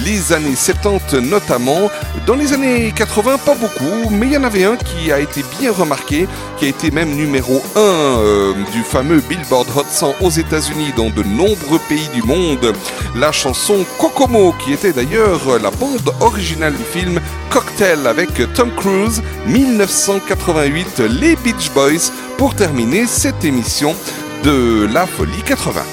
les 0.06 0.34
années 0.34 0.54
70 0.54 1.22
notamment. 1.30 1.90
Dans 2.28 2.36
les 2.36 2.52
années 2.52 2.92
80, 2.94 3.38
pas 3.46 3.56
beaucoup, 3.56 4.10
mais 4.12 4.26
il 4.26 4.34
y 4.34 4.38
en 4.38 4.44
avait 4.44 4.66
un 4.66 4.76
qui 4.76 5.14
a 5.14 5.20
été 5.22 5.46
bien 5.62 5.72
remarqué, 5.72 6.28
qui 6.58 6.66
a 6.66 6.68
été 6.68 6.92
même 6.92 7.16
numéro 7.16 7.64
1 7.78 7.80
euh, 7.80 8.54
du 8.74 8.82
fameux 8.84 9.22
Billboard 9.30 9.70
Hot 9.78 9.86
100 9.90 10.16
aux 10.20 10.30
États-Unis 10.30 10.92
dans 10.98 11.10
de 11.10 11.24
nombreux 11.24 11.80
pays 11.88 12.10
du 12.14 12.22
monde. 12.22 12.74
La 13.16 13.32
chanson 13.32 13.86
Kokomo, 13.98 14.54
qui 14.62 14.74
était 14.74 14.92
d'ailleurs 14.92 15.58
la 15.64 15.72
bande 15.72 16.14
originale 16.20 16.74
du 16.74 16.84
film 16.84 17.22
Cocktail 17.50 18.06
avec 18.08 18.30
Tom 18.54 18.72
Cruise, 18.76 19.22
1988, 19.86 21.00
les 21.20 21.36
Beach 21.36 21.70
Boys, 21.72 22.12
pour 22.40 22.56
terminer 22.56 23.06
cette 23.06 23.46
émission 23.46 23.96
de 24.44 24.88
La 24.92 25.06
Folie 25.06 25.44
80. 25.46 25.84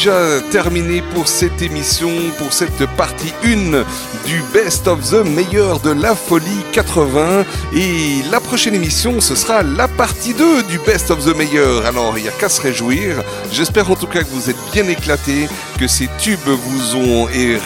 C'est 0.00 0.04
déjà 0.04 0.47
terminé 0.50 1.02
pour 1.14 1.28
cette 1.28 1.60
émission, 1.62 2.10
pour 2.38 2.52
cette 2.52 2.86
partie 2.96 3.32
1 3.44 3.84
du 4.26 4.42
Best 4.52 4.88
of 4.88 5.10
the 5.10 5.24
Meilleur 5.24 5.80
de 5.80 5.90
la 5.90 6.14
Folie 6.14 6.64
80. 6.72 7.44
Et 7.74 8.22
la 8.30 8.40
prochaine 8.40 8.74
émission, 8.74 9.20
ce 9.20 9.34
sera 9.34 9.62
la 9.62 9.88
partie 9.88 10.34
2 10.34 10.62
du 10.64 10.78
Best 10.78 11.10
of 11.10 11.24
the 11.24 11.36
Meilleur. 11.36 11.84
Alors, 11.86 12.16
il 12.16 12.22
n'y 12.22 12.28
a 12.28 12.32
qu'à 12.32 12.48
se 12.48 12.60
réjouir. 12.60 13.22
J'espère 13.52 13.90
en 13.90 13.96
tout 13.96 14.06
cas 14.06 14.20
que 14.20 14.30
vous 14.30 14.48
êtes 14.48 14.56
bien 14.72 14.88
éclatés, 14.88 15.48
que 15.78 15.86
ces 15.86 16.08
tubes 16.18 16.38
vous 16.46 16.96
ont 16.96 17.24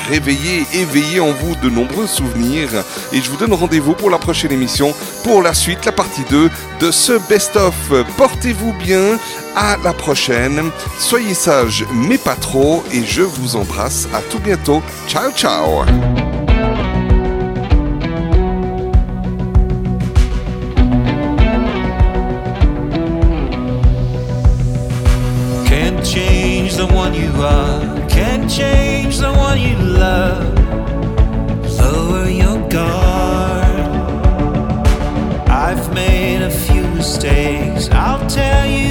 réveillé, 0.09 0.67
éveillé 0.73 1.21
en 1.21 1.33
vous 1.33 1.55
de 1.57 1.71
nombreux 1.71 2.07
souvenirs. 2.07 2.71
Et 3.13 3.21
je 3.21 3.31
vous 3.31 3.37
donne 3.37 3.55
rendez-vous 3.55 3.95
pour 3.95 4.11
la 4.11 4.19
prochaine 4.19 4.53
émission, 4.53 4.95
pour 5.25 5.43
la 5.43 5.55
suite, 5.55 5.85
la 5.85 5.93
partie 5.93 6.25
2 6.31 6.51
de 6.81 6.91
ce 6.91 7.13
Best 7.29 7.57
of. 7.57 7.75
Portez-vous 8.17 8.73
bien, 8.73 9.19
à 9.55 9.77
la 9.83 9.93
prochaine. 9.93 10.71
Soyez 10.99 11.35
sages, 11.35 11.85
mais 11.93 12.19
pas 12.19 12.37
trop. 12.37 12.72
Et 12.93 13.05
je 13.05 13.23
vous 13.23 13.57
embrasse. 13.57 14.09
À 14.15 14.21
tout 14.31 14.39
bientôt. 14.39 14.83
Ciao, 15.07 15.31
ciao. 15.33 15.85
Can't 25.67 26.07
change 26.07 26.77
the 26.77 26.87
one 26.87 27.15
you 27.15 27.31
are, 27.43 27.81
can't 28.09 28.51
change 28.51 29.19
the 29.19 29.33
one 29.33 29.59
you 29.59 29.77
love, 29.77 30.55
lower 31.81 32.29
your 32.29 32.59
guard. 32.69 33.81
I've 35.49 35.93
made 35.95 36.43
a 36.43 36.51
few 36.51 36.83
mistakes. 36.89 37.89
I'll 37.91 38.27
tell 38.29 38.67
you 38.67 38.82